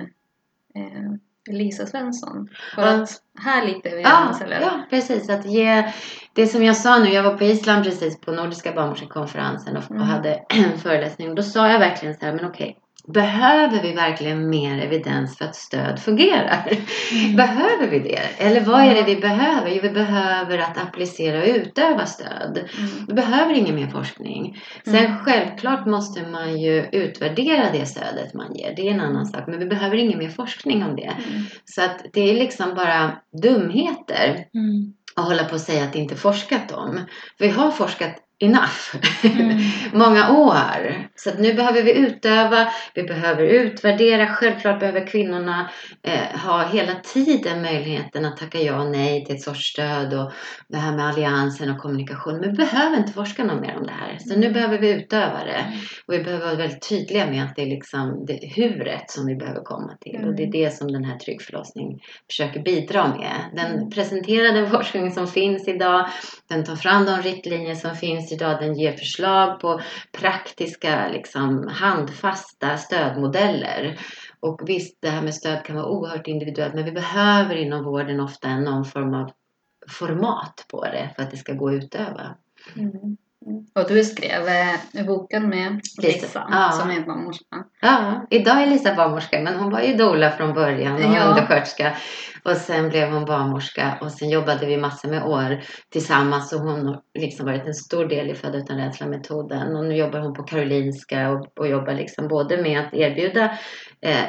[0.75, 1.13] eh,
[1.51, 2.49] Lisa Svensson?
[2.75, 3.03] För Ja.
[3.03, 4.61] att här lite vi Ja, eller?
[4.61, 5.31] ja, precis.
[5.31, 5.93] Att ge,
[6.33, 10.03] det som jag sa nu, jag var på Island precis på Nordiska barnmorskekonferensen och, Mm.
[10.03, 11.29] och hade en föreläsning.
[11.29, 12.79] Och då sa jag verkligen så här, men okej.
[13.15, 16.69] Behöver vi verkligen mer evidens för att stöd fungerar?
[17.13, 17.37] Mm.
[17.37, 18.21] Behöver vi det?
[18.39, 19.71] Eller vad är det vi behöver?
[19.71, 22.59] Jo, vi behöver att applicera och utöva stöd.
[22.79, 22.91] Mm.
[23.09, 24.59] Vi behöver ingen mer forskning.
[24.85, 25.19] Sen Mm.
[25.19, 28.75] självklart måste man ju utvärdera det stödet man ger.
[28.77, 29.47] Det är en annan sak.
[29.47, 31.03] Men vi behöver ingen mer forskning om det.
[31.29, 31.45] Mm.
[31.65, 34.93] Så att det är liksom bara dumheter Mm.
[35.17, 37.01] att hålla på och säga att det inte forskat om.
[37.39, 38.97] Vi har forskat enough.
[39.23, 39.59] Mm.
[39.93, 41.09] Många år.
[41.17, 44.27] Så nu behöver vi utöva, vi behöver utvärdera.
[44.27, 45.71] Självklart behöver kvinnorna
[46.03, 50.33] eh, ha hela tiden möjligheten att tacka ja och nej till ett sorts stöd och
[50.69, 52.41] det här med alliansen och kommunikation.
[52.41, 54.19] Men vi behöver inte forska något mer om det här.
[54.19, 55.73] Så nu behöver vi utöva det.
[56.07, 59.37] Och vi behöver vara väldigt tydliga med att det är liksom det huret som vi
[59.37, 60.25] behöver komma till.
[60.25, 63.35] Och det är det som den här Trygg förlossning försöker bidra med.
[63.55, 66.09] Den presenterar den forskning som finns idag.
[66.49, 68.61] Den tar fram de riktlinjer som finns idag.
[68.61, 69.81] Den ger förslag på
[70.13, 74.01] praktiska, liksom, handfasta stödmodeller.
[74.41, 76.75] Och visst, det här med stöd kan vara oerhört individuellt.
[76.75, 79.31] Men vi behöver inom vården ofta någon form av
[79.91, 82.37] format på det för att det ska gå att utöva.
[82.77, 83.17] Mm.
[83.75, 86.47] Och du skrev eh, boken med Lisa.
[86.51, 86.71] Ja.
[86.73, 87.65] som är barnmorska.
[87.81, 91.25] Ja, idag är Lisa barnmorska men hon var ju doula från början och Ja.
[91.25, 91.97] undersköterska.
[92.45, 95.61] Och sen blev hon barnmorska och sen jobbade vi massor med år
[95.93, 99.77] tillsammans och hon har liksom varit en stor del i Föda utan rädsla-metoden.
[99.77, 103.59] Och nu jobbar hon på Karolinska och, och jobbar liksom både med att erbjuda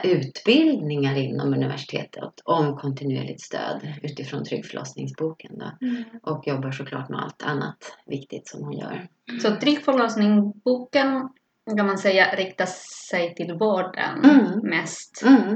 [0.03, 5.87] utbildningar inom universitetet om kontinuerligt stöd utifrån tryggförlossningsboken då.
[5.87, 6.03] Mm.
[6.23, 9.07] Och jobbar såklart med allt annat viktigt som hon gör.
[9.41, 11.29] Så Trygg förlossning, boken
[11.77, 12.65] kan man säga riktar
[13.09, 14.59] sig till vården Mm.
[14.63, 15.23] mest.
[15.25, 15.55] Mm.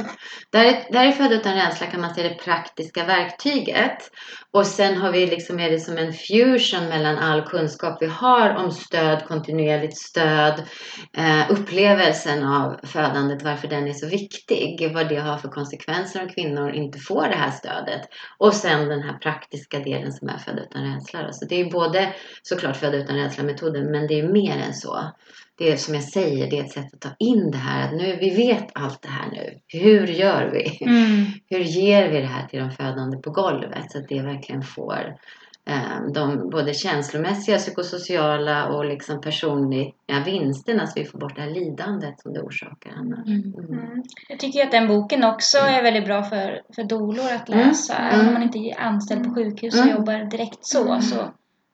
[0.52, 3.98] Där, är, där är Född utan rädsla kan man säga det praktiska verktyget.
[4.52, 8.56] Och sen har vi liksom är det som en fusion mellan all kunskap vi har
[8.56, 10.64] om stöd, kontinuerligt stöd,
[11.18, 16.30] eh, upplevelsen av födandet, varför den är så viktig, vad det har för konsekvenser om
[16.30, 18.02] kvinnor inte får det här stödet.
[18.38, 21.32] Och sen den här praktiska delen som är Född utan rädsla.
[21.32, 25.12] Så det är både såklart Född utan rädsla-metoden, men det är mer än så
[25.58, 27.88] det är som jag säger, det är ett sätt att ta in det här.
[27.88, 29.60] Att nu, vi vet allt det här nu.
[29.68, 30.86] Hur gör vi?
[30.86, 31.26] Mm.
[31.50, 33.92] Hur ger vi det här till de födande på golvet?
[33.92, 35.16] Så att det verkligen får
[35.70, 41.50] eh, de både känslomässiga, psykosociala och liksom personliga vinsterna så vi får bort det här
[41.50, 43.28] lidandet som det orsakar annars.
[43.28, 43.54] Mm.
[43.58, 43.80] Mm.
[43.80, 44.04] Mm.
[44.30, 47.96] Jag tycker att den boken också är väldigt bra för, för dolor att läsa.
[47.96, 48.08] Mm.
[48.08, 48.34] Även om Mm.
[48.34, 49.96] man inte är anställd på sjukhus och Mm.
[49.96, 51.02] jobbar direkt så, Mm.
[51.02, 51.16] så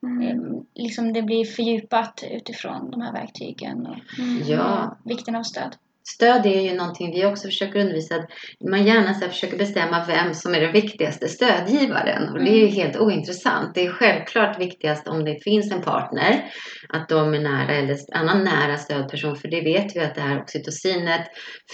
[0.02, 0.22] Mm.
[0.26, 4.42] eh, liksom det blir fördjupat utifrån de här verktygen och Mm.
[4.46, 4.96] Ja.
[5.04, 5.76] vikten av stöd.
[6.14, 8.14] Stöd är ju någonting vi också försöker undervisa.
[8.14, 8.30] Att
[8.70, 12.28] man gärna så försöker bestämma vem som är den viktigaste stödgivaren.
[12.28, 13.74] Och det är ju helt ointressant.
[13.74, 16.44] Det är självklart viktigast om det finns en partner.
[16.88, 19.36] Att de är nära eller annan nära stödperson.
[19.36, 21.26] För det vet vi att det här oxytocinet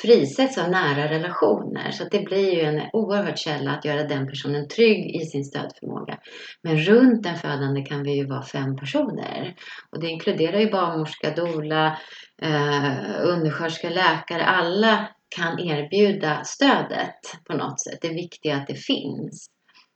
[0.02, 1.90] frisätts av nära relationer.
[1.90, 6.18] Så det blir ju en oerhörd källa att göra den personen trygg i sin stödförmåga.
[6.62, 9.54] Men runt den födande kan vi ju vara fem personer.
[9.92, 11.98] Och det inkluderar ju barnmorska, doula,
[12.42, 17.98] eh, undersköterska, läkare, alla kan erbjuda stödet på något sätt.
[18.00, 19.46] Det viktiga är att det finns.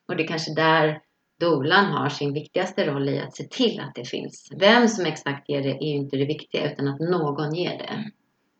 [0.08, 1.00] Och det är kanske där
[1.40, 4.48] dolan har sin viktigaste roll i att se till att det finns.
[4.56, 8.10] Vem som exakt ger det är ju inte det viktiga utan att någon ger det.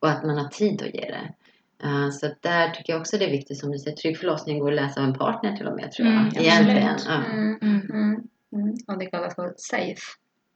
[0.01, 1.35] Och att man har tid att ge det.
[1.83, 4.73] Eh, Så där tycker jag också det är viktigt som du säger, trygg förlossning går
[4.73, 6.17] att läsa av en partner till och med tror jag.
[6.17, 6.33] Mm.
[6.37, 6.97] Egentligen.
[7.07, 7.15] Ja.
[7.15, 7.59] Mm.
[7.63, 7.91] Mm.
[7.91, 8.29] Mm.
[8.53, 8.75] Mm.
[8.89, 9.55] Och det kallas för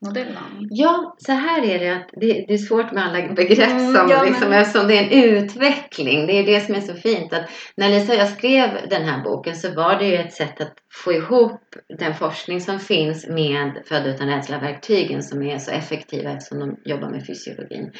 [0.03, 0.67] SAFE-modellen.
[0.69, 4.09] Ja, så här är det att det, det är svårt med alla begrepp Mm, som,
[4.09, 6.27] ja, men- liksom, eftersom det är en utveckling.
[6.27, 7.33] Det är det som är så fint.
[7.33, 10.61] Att när Lisa och jag skrev den här boken så var det ju ett sätt
[10.61, 11.61] att få ihop
[11.99, 17.09] den forskning som finns med Föda utan rädsla-verktygen som är så effektiva eftersom de jobbar
[17.09, 17.91] med fysiologin.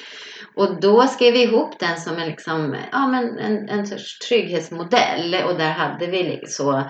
[0.56, 5.36] Och då skrev vi ihop den som en, liksom, ja, men en, en sorts trygghetsmodell
[5.48, 6.84] och där hade vi så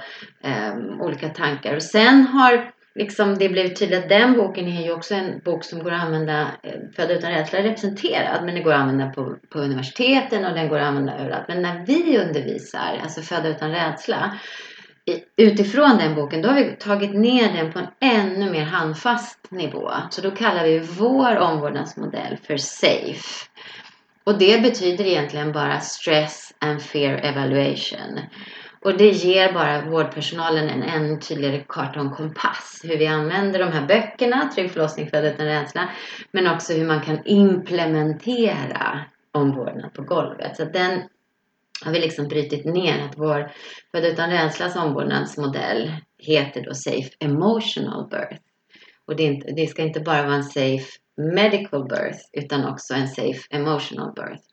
[0.44, 1.76] ehm, olika tankar.
[1.76, 5.64] Och sen har liksom det blev tydligt att den boken är ju också en bok
[5.64, 9.10] som går att använda, eh, Föda utan rädsla är representerad, men den går att använda
[9.10, 11.48] på, på universiteten och den går att använda överallt.
[11.48, 14.40] Men när vi undervisar, alltså Föda utan rädsla,
[15.38, 19.92] utifrån den boken, då har vi tagit ner den på en ännu mer handfast nivå.
[20.10, 23.46] Så då kallar vi vår omvårdnadsmodell för SAFE.
[24.24, 28.20] Och det betyder egentligen bara Stress and Fear Evaluation.
[28.86, 32.82] Och det ger bara vårdpersonalen en ännu tydligare karta och en kompass.
[32.84, 35.90] Hur vi använder de här böckerna, Trygg förlossning, Föda utan rädsla.
[36.32, 40.58] Men också hur man kan implementera omvårdnad på golvet.
[40.58, 41.02] Så att den
[41.86, 43.52] har vi liksom brutit ner att vår
[43.92, 48.42] Född utan rädslas omvårdnadsmodell heter då Safe Emotional Birth.
[49.08, 53.08] Och det, inte, det ska inte bara vara en safe medical birth utan också en
[53.08, 54.44] safe emotional birth.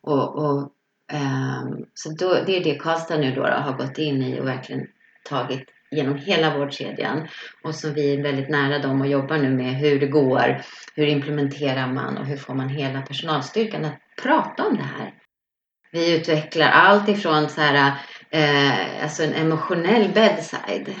[0.00, 0.72] Och, och,
[1.12, 4.46] Ehm, så då, det är det Karlstad nu då, då har gått in i och
[4.46, 4.86] verkligen
[5.28, 7.28] tagit genom hela vårdkedjan
[7.62, 10.62] och som vi är väldigt nära dem och jobbar nu med hur det går,
[10.94, 15.12] hur implementerar man och hur får man hela personalstyrkan att prata om det här.
[15.92, 17.92] Vi utvecklar allt ifrån så här,
[18.30, 20.94] eh, alltså en emotionell bedside.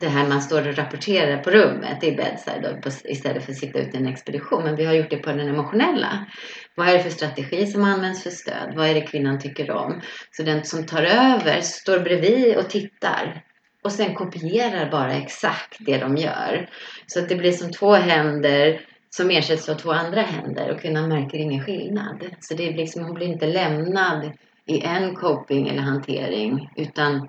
[0.00, 3.58] Det här man står och rapporterar på rummet, i bedside då, på, istället för att
[3.58, 4.64] sitta ute i en expedition.
[4.64, 6.26] Men vi har gjort det på den emotionella.
[6.74, 8.74] Vad är det för strategi som används för stöd?
[8.76, 10.00] Vad är det kvinnan tycker om?
[10.30, 13.42] Så den som tar över står bredvid och tittar.
[13.82, 16.70] Och sen kopierar bara exakt det de gör.
[17.06, 21.08] Så att det blir som två händer som ersätts av två andra händer och kvinnan
[21.08, 22.24] märker ingen skillnad.
[22.40, 24.32] Så det är liksom, hon blir inte lämnad
[24.66, 27.28] i en coping eller hantering utan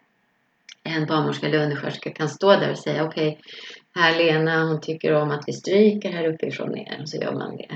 [0.87, 3.39] en barnmorska eller undersköterska kan stå där och säga okej,
[3.95, 7.57] här Lena, hon tycker om att vi stryker här uppifrån ner och så gör man
[7.57, 7.69] det.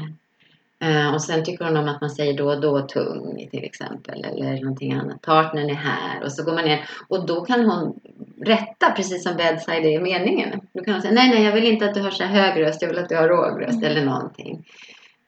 [0.86, 4.26] Eh, och sen tycker hon om att man säger då och då tung till exempel
[4.26, 5.22] eller någonting annat.
[5.22, 8.00] Partnern är här och så går man ner och då kan hon
[8.46, 10.62] rätta precis som bedside är meningen.
[10.74, 12.62] Då kan hon säga nej, nej, jag vill inte att du har så här hög
[12.62, 14.66] röst, jag vill att du har låg röst eller någonting.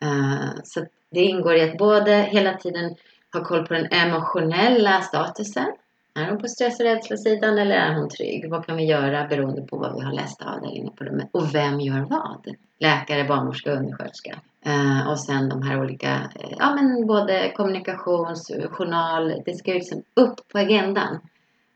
[0.03, 2.95] Eh, så det ingår i att både hela tiden
[3.33, 5.71] ha koll på den emotionella statusen.
[6.15, 8.49] Är hon på stress och rädslasidan eller är hon trygg?
[8.49, 11.29] Vad kan vi göra beroende på vad vi har läst av där inne på rummet?
[11.31, 12.55] Och vem gör vad?
[12.79, 14.41] Läkare, barnmorska, undersköterska.
[14.65, 19.77] Eh, och sen de här olika, eh, ja men både kommunikations, journal, det ska ju
[19.77, 21.19] liksom upp på agendan.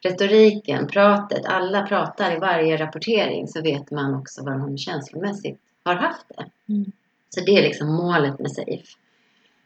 [0.03, 5.95] Retoriken, pratet, alla pratar i varje rapportering så vet man också vad man känslomässigt har
[5.95, 6.73] haft det.
[6.73, 6.91] Mm.
[7.29, 8.97] Så det är liksom målet med SAFE.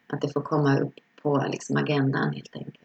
[0.08, 2.81] Att det får komma upp på liksom agendan helt enkelt.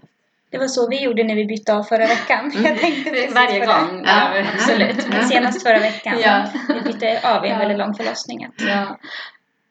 [0.56, 2.50] Det var så vi gjorde när vi bytte av förra veckan.
[2.50, 2.64] Mm.
[2.64, 3.66] Jag tänkte precis Varje på det.
[3.66, 4.02] gång.
[4.04, 5.06] Ja, Absolut.
[5.12, 5.22] Ja.
[5.22, 6.14] Senast förra veckan.
[6.24, 6.46] Ja.
[6.68, 7.58] Vi bytte av i en Ja.
[7.58, 8.48] väldigt lång förlossning.
[8.58, 8.98] Ja.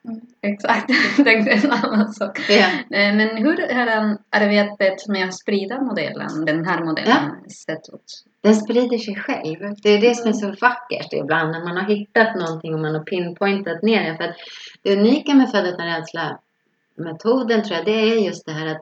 [0.08, 0.22] Mm.
[0.42, 2.40] Exakt, jag tänkte samma sak.
[2.50, 2.56] Ja.
[2.98, 8.24] Eh, Men hur har arbetet med att sprida modellen, den här modellen, sett ut?
[8.42, 9.76] Den sprider sig själv.
[9.84, 12.96] Det är det som är så vackert ibland när man har hittat någonting och man
[12.96, 14.18] har pinpointat ner det.
[14.18, 14.36] För att
[14.84, 18.82] det unika med Född utan rädsla-metoden tror jag det är just det här att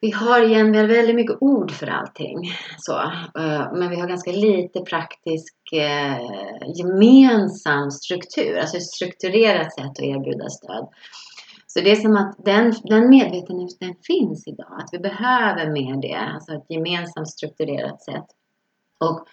[0.00, 2.52] vi har igen vi har väldigt mycket ord för allting.
[2.78, 2.98] Så,
[3.38, 6.18] eh, men vi har ganska lite praktisk eh,
[6.76, 10.88] gemensam struktur, alltså ett strukturerat sätt att erbjuda stöd.
[11.66, 16.16] Så det är som att den, den medvetenheten finns idag, att vi behöver mer det,
[16.34, 18.26] alltså ett gemensamt strukturerat sätt.
[19.00, 19.26] Och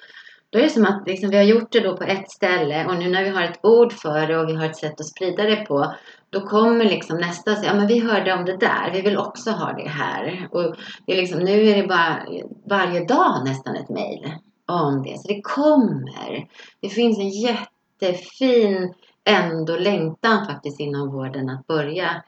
[0.49, 2.97] Då är det som att liksom, vi har gjort det då på ett ställe och
[2.97, 5.43] nu när vi har ett ord för det och vi har ett sätt att sprida
[5.43, 5.95] det på
[6.35, 9.51] då kommer liksom nästa säga, ja men vi hörde om det där, vi vill också
[9.51, 10.47] ha det här.
[10.51, 10.75] Och
[11.05, 12.25] det är liksom, nu är det bara
[12.65, 14.31] varje dag nästan ett mejl
[14.65, 15.17] om det.
[15.19, 16.47] Så det kommer.
[16.79, 22.23] Det finns en jättefin ändå längtan faktiskt inom vården att börja.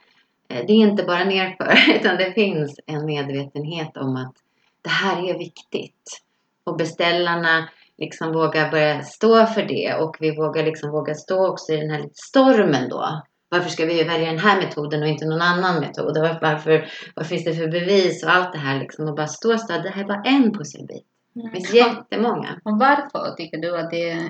[0.50, 4.34] Eh, det är inte bara nerför utan det finns en medvetenhet om att
[4.82, 6.22] det här är viktigt.
[6.64, 11.74] Och beställarna liksom vågar börja stå för det och vi vågar liksom våga stå också
[11.74, 13.22] i den här stormen då.
[13.50, 16.18] Varför ska vi välja den här metoden och inte någon annan metod?
[16.42, 19.68] Varför, vad finns det för bevis och allt det här liksom och bara stå så
[19.68, 21.06] Det här är bara en pusselbit.
[21.34, 22.60] Det finns jättemånga.
[22.66, 24.30] Och varför tycker du att det är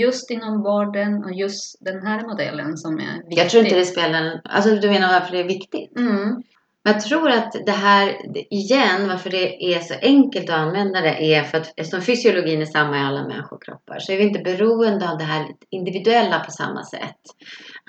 [0.00, 3.38] just inom vården och just den här modellen som är viktig?
[3.38, 4.40] Jag tror inte det spelar...
[4.44, 5.98] Alltså du menar varför det är viktigt?
[5.98, 6.42] Mm.
[6.84, 8.16] Men jag tror att det här,
[8.50, 12.66] igen, varför det är så enkelt att använda det är för att eftersom fysiologin är
[12.66, 16.84] samma i alla människokroppar så är vi inte beroende av det här individuella på samma
[16.84, 17.20] sätt.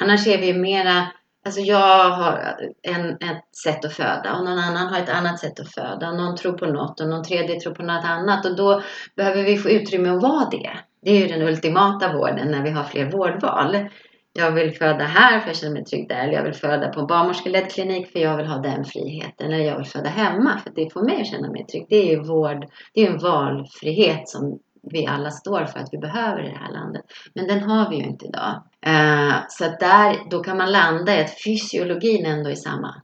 [0.01, 1.07] Annars är vi mera,
[1.45, 5.59] alltså jag har en, ett sätt att föda och någon annan har ett annat sätt
[5.59, 6.11] att föda.
[6.11, 8.81] Någon tror på något och någon tredje tror på något annat och då
[9.15, 10.71] behöver vi få utrymme att vara det.
[11.01, 13.89] Det är ju den ultimata vården när vi har fler vårdval
[14.33, 16.23] jag vill föda här för jag känner mig trygg där.
[16.23, 19.51] Eller jag vill föda på en barnmorskeledd klinik för jag vill ha den friheten.
[19.51, 21.85] Eller jag vill föda hemma för det får mig att känna mig trygg.
[21.89, 24.59] Det är ju vård, det är en valfrihet som
[24.91, 27.01] vi alla står för att vi behöver i det här landet.
[27.33, 28.63] Men den har vi ju inte idag.
[28.87, 33.01] Uh, så där, då kan man landa i att fysiologin ändå är samma.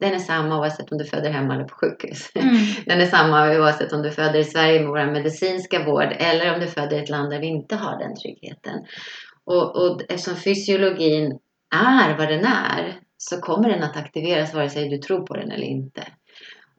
[0.00, 2.30] Den är samma oavsett om du föder hemma eller på sjukhus.
[2.34, 2.56] Mm.
[2.86, 6.60] Den är samma oavsett om du föder i Sverige med vår medicinska vård eller om
[6.60, 8.84] du föder i ett land där vi inte har den tryggheten.
[9.44, 11.38] Och, och eftersom fysiologin
[11.74, 15.50] är vad den är så kommer den att aktiveras vare sig du tror på den
[15.50, 16.02] eller inte.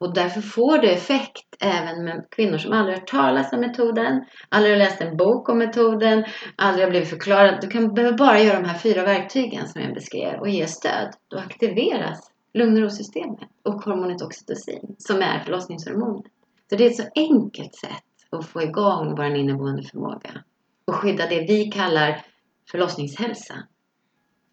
[0.03, 4.73] Och därför får det effekt även med kvinnor som aldrig har talat om metoden, aldrig
[4.73, 6.25] har läst en bok om metoden,
[6.55, 7.61] aldrig har blivit förklarad.
[7.61, 11.13] Du kan behöver bara göra de här fyra verktygen som jag beskrev och ge stöd.
[11.27, 16.31] Då aktiveras lugn och ro-systemet och hormonet oxytocin som är förlossningshormonet.
[16.69, 20.31] Så det är ett så enkelt sätt att få igång vår inneboende förmåga
[20.87, 22.25] och skydda det vi kallar
[22.71, 23.53] förlossningshälsa.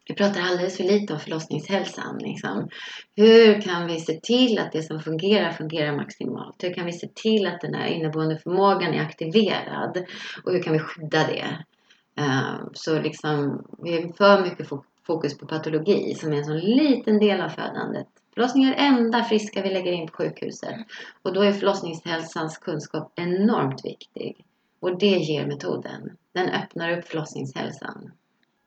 [0.07, 2.19] Vi pratar alldeles för lite om förlossningshälsan.
[2.19, 2.69] Liksom.
[3.17, 6.65] Hur kan vi se till att det som fungerar fungerar maximalt?
[6.65, 10.05] Hur kan vi se till att den här inneboende förmågan är aktiverad?
[10.45, 11.65] Och hur kan vi skydda det?
[12.17, 14.69] Ehm, så liksom, vi har för mycket
[15.07, 18.07] fokus på patologi som är en sån liten del av födandet.
[18.35, 20.75] Förlossning är det enda friska vi lägger in på sjukhuset.
[21.23, 24.45] Och då är förlossningshälsans kunskap enormt viktig.
[24.81, 26.17] Och det ger metoden.
[26.33, 28.11] Den öppnar upp förlossningshälsan.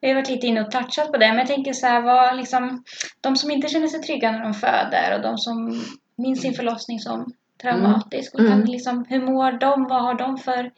[0.04, 2.36] Vi har varit lite inne och touchat på det, men jag tänker så här, vad
[2.36, 2.84] liksom,
[3.20, 5.84] de som inte känner sig trygga när de föder och de som
[6.16, 7.32] minns sin förlossning som
[7.62, 8.50] traumatisk, mm.
[8.50, 9.84] kan liksom, hur mår de?
[9.84, 10.72] Vad har de för,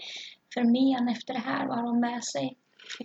[0.55, 1.67] för men efter det här?
[1.67, 2.57] Vad har de med sig?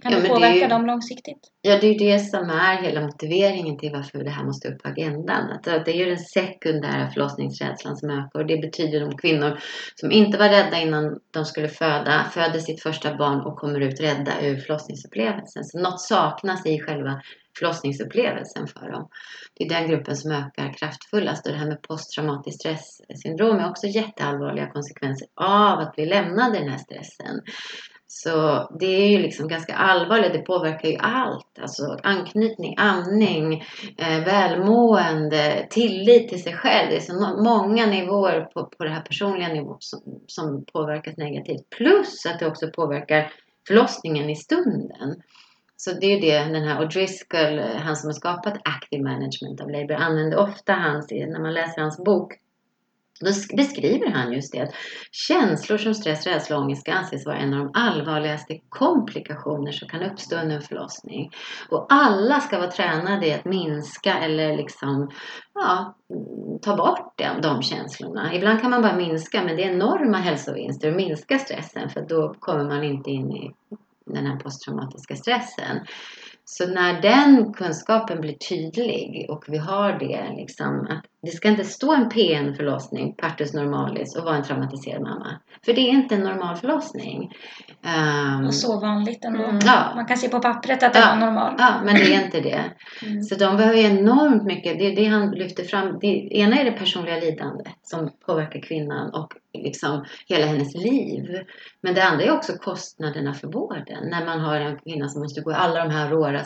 [0.01, 1.39] Kan ja, det påverka det ju, dem långsiktigt?
[1.61, 4.83] Ja, det är ju det som är hela motiveringen till varför det här måste upp
[4.83, 5.51] på agendan.
[5.51, 9.59] Att det är ju den sekundära förlossningsrädslan som ökar och det betyder de kvinnor
[9.95, 14.01] som inte var rädda innan de skulle föda, föder sitt första barn och kommer ut
[14.01, 15.63] rädda ur förlossningsupplevelsen.
[15.63, 17.21] Så något saknas i själva
[17.59, 19.09] förlossningsupplevelsen för dem.
[19.57, 23.87] Det är den gruppen som ökar kraftfullast och det här med posttraumatiskt stresssyndrom är också
[23.87, 27.41] jätteallvarliga konsekvenser av att bli lämnade den här stressen.
[28.13, 30.33] Så det är ju liksom ganska allvarligt.
[30.33, 31.59] Det påverkar ju allt.
[31.61, 33.63] Alltså anknytning, amning,
[33.97, 36.89] eh, välmående, tillit till sig själv.
[36.89, 41.69] Det är så många nivåer på, på det här personliga nivån som, som påverkas negativt.
[41.77, 43.33] Plus att det också påverkar
[43.67, 45.21] förlossningen i stunden.
[45.77, 49.61] Så det är ju det den här O'Driscoll, eh, han som har skapat Active Management
[49.61, 52.33] of Labour, använder ofta hans, när man läser hans bok
[53.25, 54.73] då beskriver han just det att
[55.11, 59.87] känslor som stress, rädsla och ångest ska anses vara en av de allvarligaste komplikationer som
[59.87, 61.31] kan uppstå under en förlossning.
[61.69, 65.11] Och alla ska vara tränade i att minska eller liksom,
[65.53, 65.95] ja,
[66.61, 68.35] ta bort de, de känslorna.
[68.35, 72.35] Ibland kan man bara minska men det är enorma hälsovinster att minska stressen för då
[72.39, 73.51] kommer man inte in i
[74.05, 75.79] den här posttraumatiska stressen.
[76.53, 81.63] Så när den kunskapen blir tydlig och vi har det, liksom, att det ska inte
[81.63, 85.39] stå en PN-förlossning, partus normalis, och vara en traumatiserad mamma.
[85.65, 87.31] För det är inte en normal förlossning.
[88.37, 89.43] Um, och så vanligt ändå.
[89.43, 89.91] Mm, ja.
[89.95, 91.55] Man kan se på pappret att det ja, var normal.
[91.57, 92.63] Ja, men det är inte det.
[93.05, 93.21] Mm.
[93.21, 94.79] Så de behöver enormt mycket.
[94.79, 95.99] Det är det han lyfter fram.
[95.99, 101.39] Det ena är det personliga lidandet som påverkar kvinnan och liksom hela hennes liv.
[101.81, 104.09] Men det andra är också kostnaderna för vården.
[104.09, 106.43] När man har en kvinna som måste gå i alla de här råra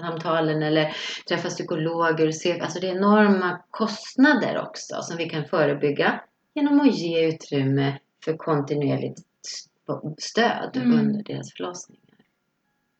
[0.00, 0.96] samtalen eller
[1.28, 2.26] träffa psykologer.
[2.26, 6.20] Och se, alltså det är enorma kostnader också som vi kan förebygga
[6.54, 9.18] genom att ge utrymme för kontinuerligt
[10.18, 10.98] stöd Mm.
[10.98, 12.02] under deras förlossningar.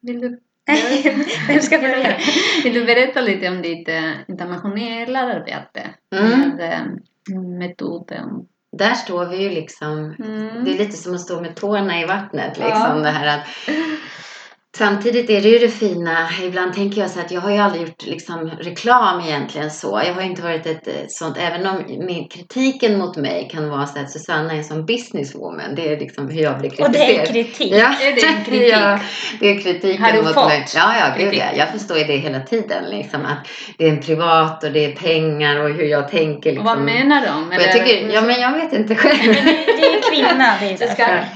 [0.01, 0.41] Vill du,
[1.49, 2.17] Vem ska börja?
[2.65, 6.41] vill du berätta lite om ditt eh, internationella arbete Mm.
[6.41, 8.47] med eh, metoden?
[8.79, 10.65] Där står vi ju liksom Mm.
[10.65, 12.57] Det är lite som att stå med tårna i vattnet.
[12.59, 12.67] Ja.
[12.67, 13.47] Liksom, det här att,
[14.79, 16.29] samtidigt är det ju det fina.
[16.45, 20.03] Ibland tänker jag så att jag har ju aldrig gjort liksom, reklam egentligen så.
[20.07, 23.87] Jag har inte varit ett eh, sånt, även om min, kritiken mot mig kan vara
[23.87, 25.75] så att Susanna är en sån businesswoman.
[25.77, 26.91] Det är liksom hur jag blir kritiserad.
[26.91, 27.73] Och det är kritik.
[27.73, 28.73] Ja, Är det en kritik?
[28.73, 28.99] ja,
[29.41, 30.67] det är kritiken Har du mot fått mig.
[30.75, 31.45] Ja, ja, gud ja.
[31.57, 32.85] Jag förstår ju det hela tiden.
[32.91, 33.49] Liksom, att
[33.79, 36.51] det är en privat och det är pengar och hur jag tänker.
[36.51, 36.65] Och Liksom.
[36.65, 37.49] vad menar de?
[37.57, 39.19] Och jag tycker, ja men jag vet inte själv.
[39.27, 40.57] Men det, är kvinna.
[40.61, 41.27] Det är Du ska, därför.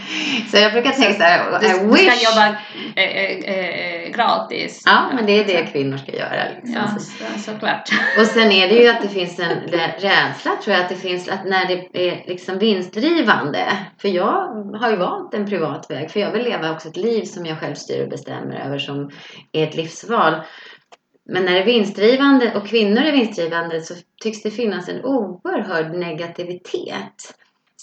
[0.51, 2.13] Så jag brukar tänka så här, du, I du wish.
[2.13, 2.57] ska jobba
[2.97, 4.83] eh, eh, gratis.
[4.87, 6.45] Ja, men det är det kvinnor ska göra.
[6.55, 6.75] Liksom.
[6.75, 7.89] Ja, Så- så, såklart.
[8.21, 10.97] Och sen är det ju att det finns en rä- rädsla tror jag att det
[10.97, 13.65] finns att när det är liksom vinstdrivande.
[13.99, 17.25] För jag har ju valt en privat väg för jag vill leva också ett liv
[17.25, 19.11] som jag själv styr och bestämmer över som
[19.53, 20.35] är ett livsval.
[21.29, 25.93] Men när det är vinstdrivande och kvinnor är vinstdrivande så tycks det finnas en oerhörd
[25.99, 27.35] negativitet.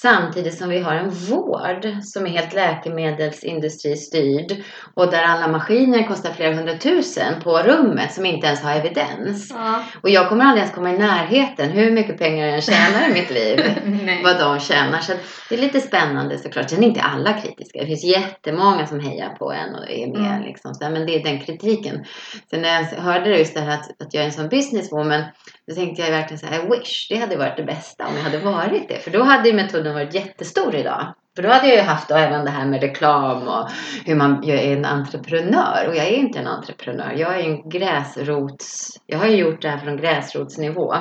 [0.04, 6.34] Samtidigt som vi har en vård som är helt läkemedelsindustri-styrd och där alla maskiner kostar
[6.34, 9.52] flera hundratusen på rummet som inte ens har evidens.
[9.52, 9.84] Ja.
[10.02, 13.14] Och jag kommer aldrig ens komma i närheten hur mycket pengar jag än tjänar i
[13.14, 13.60] mitt liv.
[14.24, 15.00] Vad de tjänar.
[15.00, 15.14] Så
[15.50, 16.70] det är lite spännande såklart.
[16.70, 17.80] Sen är inte alla kritiska.
[17.80, 20.32] Det finns jättemånga som hejar på en och är med.
[20.32, 20.44] Mm.
[20.44, 20.74] Liksom.
[20.74, 22.06] Så, men det är den kritiken.
[22.50, 25.24] Sen när jag hörde just det här att, att jag är en sån businesswoman.
[25.68, 27.08] Då tänkte jag verkligen så här, I wish.
[27.10, 29.00] Det hade varit det bästa om jag hade varit det.
[29.00, 31.14] För då hade ju metoden varit jättestor idag.
[31.36, 33.70] För då hade jag ju haft då även det här med reklam och
[34.06, 35.86] hur man jag är en entreprenör.
[35.88, 37.14] Och jag är inte en entreprenör.
[37.18, 38.90] Jag är en gräsrots...
[39.06, 40.96] Jag har ju gjort det här från gräsrotsnivå.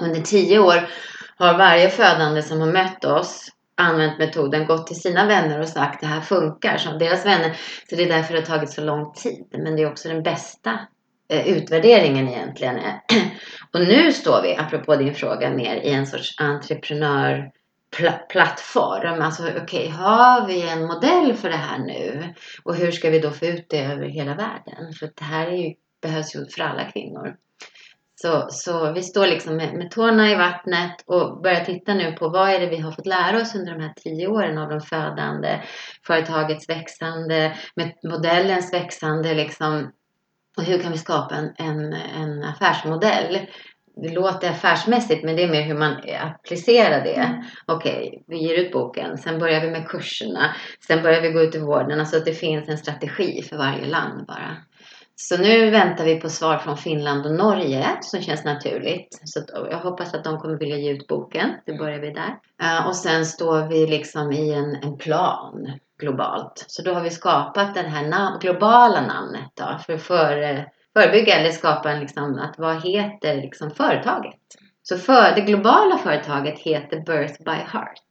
[0.00, 0.88] Under tio år
[1.36, 6.00] har varje födande som har mött oss använt metoden, gått till sina vänner och sagt
[6.00, 7.56] det här funkar som deras vänner.
[7.90, 9.46] Så det är därför det har tagit så lång tid.
[9.50, 10.78] Men det är också den bästa
[11.28, 12.76] eh, utvärderingen egentligen.
[13.72, 17.50] Och nu står vi, apropå din fråga, mer i en sorts entreprenör
[18.28, 19.22] plattform.
[19.22, 22.34] Alltså okej, har vi en modell för det här nu?
[22.62, 24.92] Och hur ska vi då få ut det över hela världen?
[24.98, 27.36] För det här är ju, behövs ju för alla kvinnor.
[28.22, 32.28] Så, så vi står liksom med, med tårna i vattnet och börjar titta nu på
[32.28, 34.80] vad är det vi har fått lära oss under de här tio åren av de
[34.80, 35.62] födande,
[36.06, 39.92] företagets växande, med modellens växande liksom.
[40.56, 43.38] Och hur kan vi skapa en, en, en affärsmodell?
[44.02, 47.14] Det låter affärsmässigt men det är mer hur man applicerar det.
[47.14, 47.42] Mm.
[47.66, 50.54] Okej, vi ger ut boken, sen börjar vi med kurserna,
[50.86, 52.00] sen börjar vi gå ut i vården.
[52.00, 54.56] Alltså att det finns en strategi för varje land bara.
[55.18, 59.20] Så nu väntar vi på svar från Finland och Norge som känns naturligt.
[59.24, 59.40] Så
[59.70, 61.50] jag hoppas att de kommer vilja ge ut boken.
[61.66, 62.38] Det börjar vi där.
[62.62, 66.64] Eh, och sen står vi liksom i en, en plan globalt.
[66.66, 70.66] Så då har vi skapat det här nam- globala namnet då, för att före,
[70.96, 74.40] förebygga eller skapa en liksom, att vad heter liksom företaget?
[74.82, 78.02] Så för, det globala företaget heter Birth by Heart.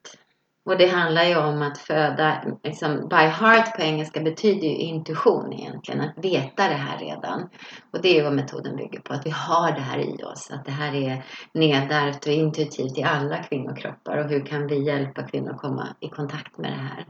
[0.66, 5.54] Och det handlar ju om att föda, liksom, by heart på engelska betyder ju intuition
[5.54, 7.50] egentligen, att veta det här redan.
[7.94, 10.52] Och det är ju vad metoden bygger på, att vi har det här i oss,
[10.52, 15.24] att det här är nedärvt och intuitivt i alla kvinnokroppar och hur kan vi hjälpa
[15.24, 17.06] kvinnor att komma i kontakt med det här.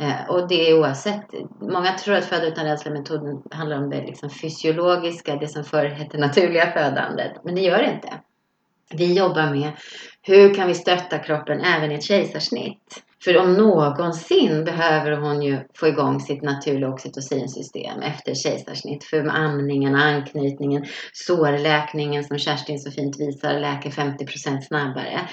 [0.00, 1.24] Eh, och det är oavsett,
[1.60, 6.18] många tror att föda utan rädsla-metoden handlar om det liksom fysiologiska, det som förr hette
[6.18, 8.20] naturliga födandet, men det gör det inte.
[8.90, 9.70] Vi jobbar med
[10.22, 13.04] hur kan vi stötta kroppen även i ett kejsarsnitt?
[13.24, 19.04] För om någonsin behöver hon ju få igång sitt naturliga oxytocinsystem efter kejsarsnitt.
[19.04, 25.28] För med amningen, anknytningen, sårläkningen som Kerstin så fint visar läker 50% snabbare.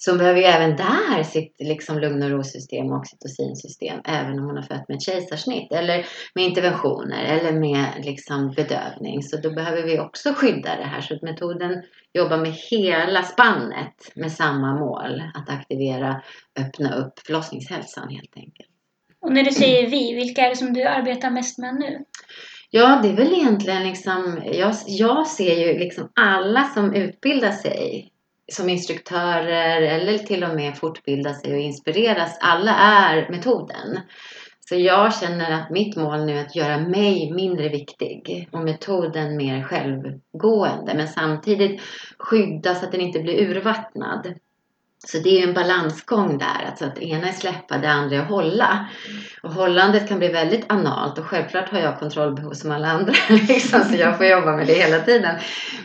[0.00, 4.44] Så hon behöver ju även där sitt liksom lugn och ro-system och oxytocinsystem även om
[4.44, 5.72] hon har fött med ett kejsarsnitt.
[5.72, 9.22] Eller med interventioner eller med liksom bedövning.
[9.22, 11.00] Så då behöver vi också skydda det här.
[11.00, 11.82] Så att metoden
[12.12, 15.22] jobbar med hela spannet med samma mål.
[15.34, 16.22] Att aktivera,
[16.60, 18.68] öppna upp förlossningshälsan helt enkelt.
[19.20, 22.04] Och när du säger vi, vilka är det som du arbetar mest med nu?
[22.70, 28.12] Ja, det är väl egentligen liksom, jag, jag ser ju liksom alla som utbildar sig
[28.52, 32.38] som instruktörer eller till och med fortbilda sig och inspireras.
[32.40, 34.00] Alla är metoden.
[34.68, 39.36] Så jag känner att mitt mål nu är att göra mig mindre viktig och metoden
[39.36, 40.94] mer självgående.
[40.94, 41.80] Men samtidigt
[42.18, 44.34] skydda så att den inte blir urvattnad.
[45.06, 48.16] Så det är ju en balansgång där, alltså att det ena är släppa, det andra
[48.16, 48.88] är hålla.
[49.42, 53.12] Och hållandet kan bli väldigt analt och självklart har jag kontrollbehov som alla andra,
[53.48, 55.36] liksom, så jag får jobba med det hela tiden.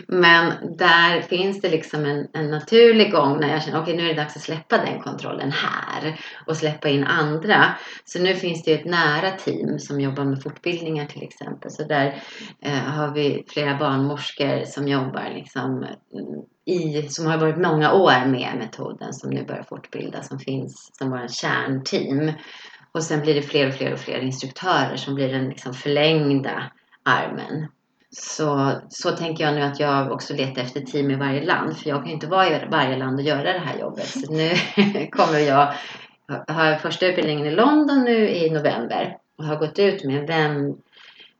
[0.07, 4.09] Men där finns det liksom en, en naturlig gång när jag känner okej okay, nu
[4.09, 7.65] är det dags att släppa den kontrollen här och släppa in andra.
[8.05, 11.71] Så nu finns det ju ett nära team som jobbar med fortbildningar till exempel.
[11.71, 12.23] Så där
[12.61, 15.85] eh, har vi flera barnmorskor som jobbar liksom
[16.65, 21.09] i, som har varit många år med metoden som nu börjar fortbilda som finns som
[21.09, 22.31] vår kärnteam.
[22.91, 26.71] Och sen blir det fler och fler och fler instruktörer som blir den liksom förlängda
[27.03, 27.67] armen.
[28.11, 31.89] Så, så tänker jag nu att jag också letar efter team i varje land för
[31.89, 34.07] jag kan ju inte vara i varje land och göra det här jobbet.
[34.07, 34.51] Så nu
[35.11, 35.73] kommer jag
[36.47, 40.77] har första utbildningen i London nu i november och har gått ut med vem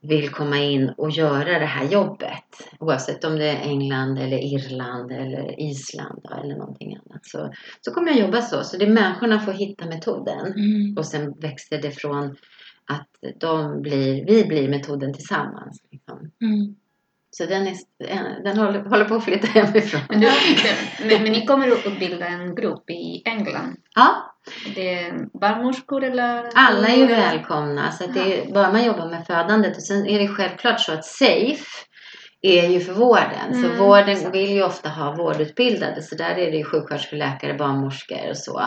[0.04, 2.70] vill komma in och göra det här jobbet.
[2.80, 7.26] Oavsett om det är England eller Irland eller Island eller någonting annat.
[7.26, 8.64] Så, så kommer jag jobba så.
[8.64, 10.54] Så det är människorna får hitta metoden.
[10.54, 10.98] Mm.
[10.98, 12.36] Och sen växer det från
[12.86, 15.84] att de blir, vi blir metoden tillsammans.
[15.92, 16.32] Liksom.
[16.42, 16.76] Mm.
[17.32, 20.02] Så den, är, den håller, håller på att flytta hemifrån.
[20.10, 20.28] Men, du,
[21.00, 23.76] men, men ni kommer att utbilda en grupp i England?
[23.96, 24.33] Ja.
[24.76, 26.50] Det är barnmorskor eller?
[26.56, 27.92] Alla är ju välkomna.
[27.92, 29.78] Så att det är, bara man jobbar med födandet.
[29.78, 31.86] Och sen är det självklart så att SAFE
[32.42, 33.54] är ju för vården.
[33.54, 36.02] Mm, så vården vill ju ofta ha vårdutbildade.
[36.02, 38.62] Så där är det ju sjuksköterskor, läkare, barnmorskor och så.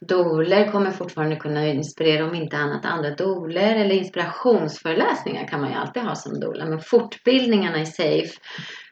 [0.00, 3.76] Doler kommer fortfarande kunna inspirera, om inte annat, andra doler.
[3.76, 6.66] Eller inspirationsföreläsningar kan man ju alltid ha som doula.
[6.66, 8.38] Men fortbildningarna i SAFE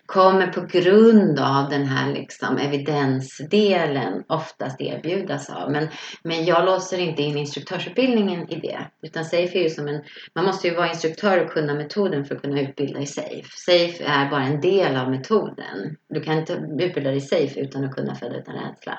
[0.07, 5.70] kommer på grund av den här liksom evidensdelen oftast erbjudas av.
[5.70, 5.88] Men,
[6.22, 8.78] men jag låser inte in instruktörsutbildningen i det.
[9.02, 10.02] Utan SAFE är ju som en,
[10.34, 13.44] man måste ju vara instruktör och kunna metoden för att kunna utbilda i SAFE.
[13.57, 15.96] SAFE är bara en del av metoden.
[16.09, 18.98] Du kan inte utbilda dig i SAFE utan att kunna föda utan rädsla.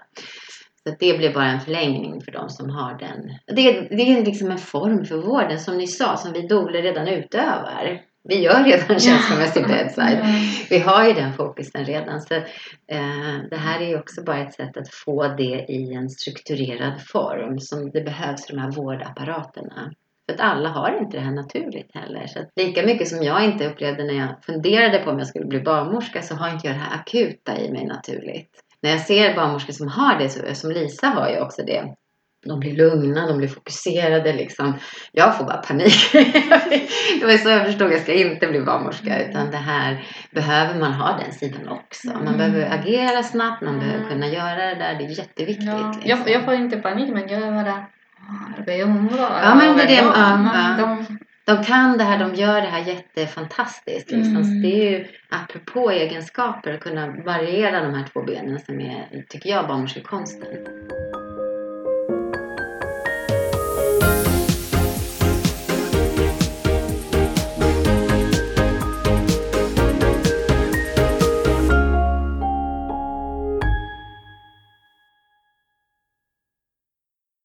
[0.83, 3.55] Så det blir bara en förlängning för de som har den.
[3.55, 7.07] Det, det är liksom en form för vården som ni sa, som vi doler redan
[7.07, 8.01] utövar.
[8.27, 10.19] Vi gör redan känslomässig bedside.
[10.69, 12.21] Vi har ju den fokusen redan.
[12.21, 16.09] Så, eh, det här är ju också bara ett sätt att få det i en
[16.09, 19.91] strukturerad form som det behövs för de här vårdapparaterna.
[20.25, 22.27] För att alla har inte det här naturligt heller.
[22.27, 25.59] Så lika mycket som jag inte upplevde när jag funderade på om jag skulle bli
[25.59, 28.49] barnmorska så har inte jag det här akuta i mig naturligt.
[28.81, 31.95] När jag ser barnmorskor som har det, som Lisa har ju också det.
[32.45, 34.73] De blir lugna, de blir fokuserade liksom.
[35.11, 35.93] Jag får bara panik.
[37.19, 39.29] det var så jag förstod, jag ska inte bli barnmorska.
[39.29, 42.07] Utan det här behöver man ha den sidan också.
[42.07, 42.37] Man Mm.
[42.37, 44.09] behöver agera snabbt, man behöver Mm.
[44.09, 44.95] kunna göra det där.
[44.95, 45.67] Det är jätteviktigt.
[45.67, 46.01] Ja, liksom.
[46.05, 48.71] jag, jag får inte panik men jag är bara "Ah,
[49.43, 50.75] Ja, men det är det, ja.
[50.79, 51.05] De,
[51.55, 54.11] De kan det här, de gör det här jättefantastiskt.
[54.11, 54.35] Liksom.
[54.37, 54.61] Mm.
[54.61, 59.49] Det är ju apropå egenskaper att kunna variera de här två benen som är, tycker
[59.49, 60.47] jag, barnmorskekonsten.